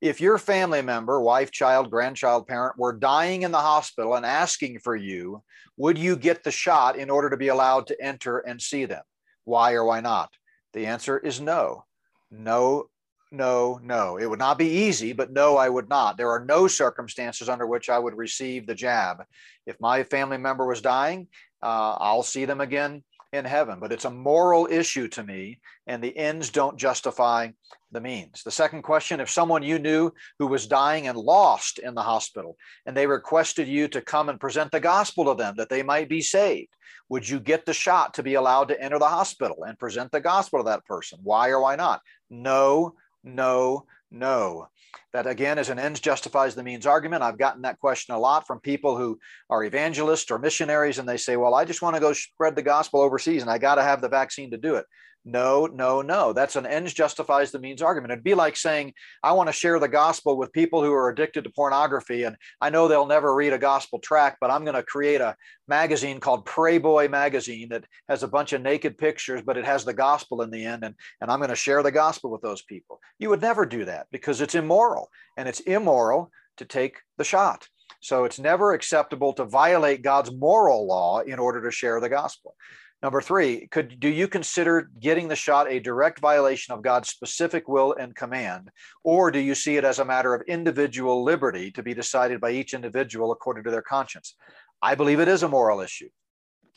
[0.00, 4.80] if your family member, wife, child, grandchild, parent were dying in the hospital and asking
[4.80, 5.42] for you,
[5.76, 9.02] would you get the shot in order to be allowed to enter and see them?
[9.44, 10.30] Why or why not?
[10.72, 11.84] The answer is no.
[12.30, 12.88] No
[13.32, 14.16] no, no.
[14.16, 16.16] It would not be easy, but no, I would not.
[16.16, 19.24] There are no circumstances under which I would receive the jab.
[19.66, 21.28] If my family member was dying,
[21.62, 23.78] uh, I'll see them again in heaven.
[23.78, 27.50] But it's a moral issue to me, and the ends don't justify
[27.92, 28.42] the means.
[28.42, 32.56] The second question if someone you knew who was dying and lost in the hospital,
[32.86, 36.08] and they requested you to come and present the gospel to them that they might
[36.08, 36.74] be saved,
[37.08, 40.20] would you get the shot to be allowed to enter the hospital and present the
[40.20, 41.20] gospel to that person?
[41.22, 42.00] Why or why not?
[42.28, 44.68] No, no, no.
[45.12, 47.22] That again is an ends justifies the means argument.
[47.22, 49.18] I've gotten that question a lot from people who
[49.48, 52.62] are evangelists or missionaries, and they say, Well, I just want to go spread the
[52.62, 54.86] gospel overseas and I got to have the vaccine to do it.
[55.24, 56.32] No, no, no.
[56.32, 58.12] That's an ends justifies the means argument.
[58.12, 61.44] It'd be like saying, I want to share the gospel with people who are addicted
[61.44, 62.24] to pornography.
[62.24, 65.36] And I know they'll never read a gospel tract, but I'm going to create a
[65.68, 69.84] magazine called Pray Boy Magazine that has a bunch of naked pictures, but it has
[69.84, 70.84] the gospel in the end.
[70.84, 72.98] And, and I'm going to share the gospel with those people.
[73.18, 75.10] You would never do that because it's immoral.
[75.36, 77.68] And it's immoral to take the shot.
[78.00, 82.54] So it's never acceptable to violate God's moral law in order to share the gospel.
[83.02, 87.66] Number three, could do you consider getting the shot a direct violation of God's specific
[87.66, 88.70] will and command,
[89.04, 92.50] or do you see it as a matter of individual liberty to be decided by
[92.50, 94.34] each individual according to their conscience?
[94.82, 96.10] I believe it is a moral issue.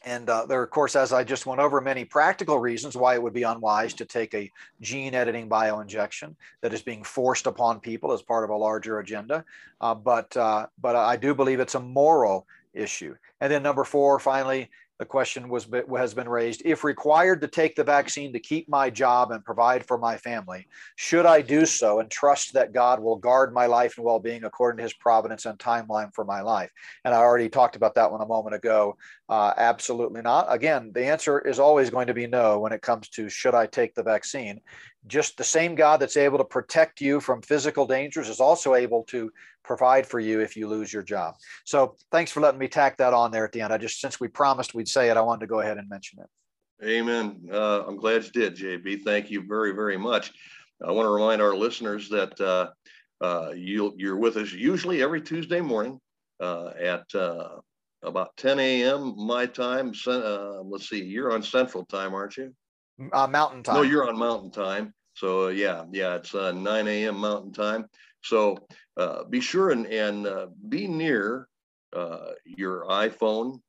[0.06, 3.24] And uh, there, of course, as I just went over, many practical reasons why it
[3.24, 4.52] would be unwise to take a
[4.82, 9.46] gene editing bioinjection that is being forced upon people as part of a larger agenda.
[9.80, 13.16] Uh, but uh, but I do believe it's a moral issue.
[13.40, 14.70] And then number four, finally,
[15.00, 15.68] the question was
[15.98, 19.86] has been raised if required to take the vaccine to keep my job and provide
[19.86, 23.98] for my family should i do so and trust that god will guard my life
[23.98, 26.72] and well-being according to his providence and timeline for my life?
[27.06, 28.98] And i already talked about that one a moment ago
[29.30, 33.10] uh, absolutely not again the answer is always going to be no when it comes
[33.10, 34.60] to should i take the vaccine
[35.08, 39.04] just the same God that's able to protect you from physical dangers is also able
[39.04, 39.32] to
[39.64, 41.36] provide for you if you lose your job.
[41.66, 43.74] So thanks for letting me tack that on there at the end.
[43.74, 46.20] I just, since we promised we'd say it, I wanted to go ahead and mention
[46.20, 46.86] it.
[46.86, 47.48] Amen.
[47.52, 49.04] Uh, I'm glad you did, JB.
[49.04, 50.32] Thank you very, very much.
[50.86, 52.70] I want to remind our listeners that uh,
[53.22, 56.00] uh, you you're with us usually every Tuesday morning
[56.42, 57.60] uh, at uh,
[58.04, 59.14] about 10 a.m.
[59.18, 59.94] my time.
[60.08, 62.54] Uh, let's see, you're on Central Time, aren't you?
[63.12, 63.76] Uh, mountain time.
[63.76, 64.94] No, you're on Mountain Time.
[65.16, 67.18] So uh, yeah, yeah, it's 9 a.m.
[67.18, 67.86] Mountain Time.
[68.24, 68.58] So
[69.30, 70.28] be sure and and
[70.70, 71.48] be near
[72.46, 73.60] your iPhone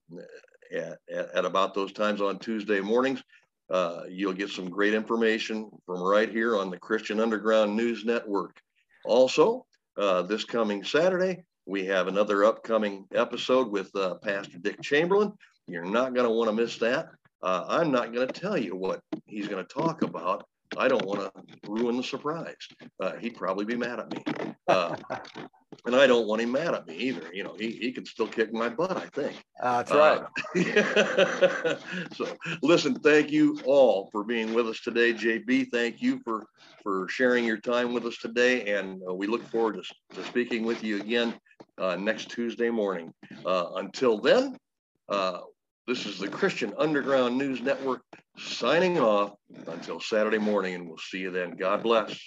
[0.74, 3.22] at, at, at, about those times on Tuesday mornings.
[3.70, 8.60] Uh, you'll get some great information from right here on the Christian Underground News Network.
[9.04, 9.66] Also,
[9.96, 15.32] uh, this coming Saturday, we have another upcoming episode with uh, Pastor Dick Chamberlain.
[15.66, 17.08] You're not going to want to miss that.
[17.42, 20.46] Uh, I'm not going to tell you what he's going to talk about.
[20.76, 21.30] I don't want to
[21.68, 22.56] ruin the surprise.
[23.00, 24.54] Uh, he'd probably be mad at me.
[24.66, 24.96] Uh,
[25.86, 27.32] and I don't want him mad at me either.
[27.32, 29.36] You know, he, he can still kick my butt, I think.
[29.62, 30.22] Uh, that's right.
[30.56, 31.76] Uh,
[32.14, 32.26] so
[32.62, 35.12] listen, thank you all for being with us today.
[35.14, 36.46] JB, thank you for,
[36.82, 38.74] for sharing your time with us today.
[38.74, 41.34] And uh, we look forward to, to speaking with you again
[41.78, 43.12] uh, next Tuesday morning.
[43.44, 44.56] Uh, until then,
[45.08, 45.40] uh,
[45.86, 48.02] this is the Christian Underground News Network
[48.38, 49.34] signing off
[49.66, 51.50] until Saturday morning, and we'll see you then.
[51.50, 52.18] God bless.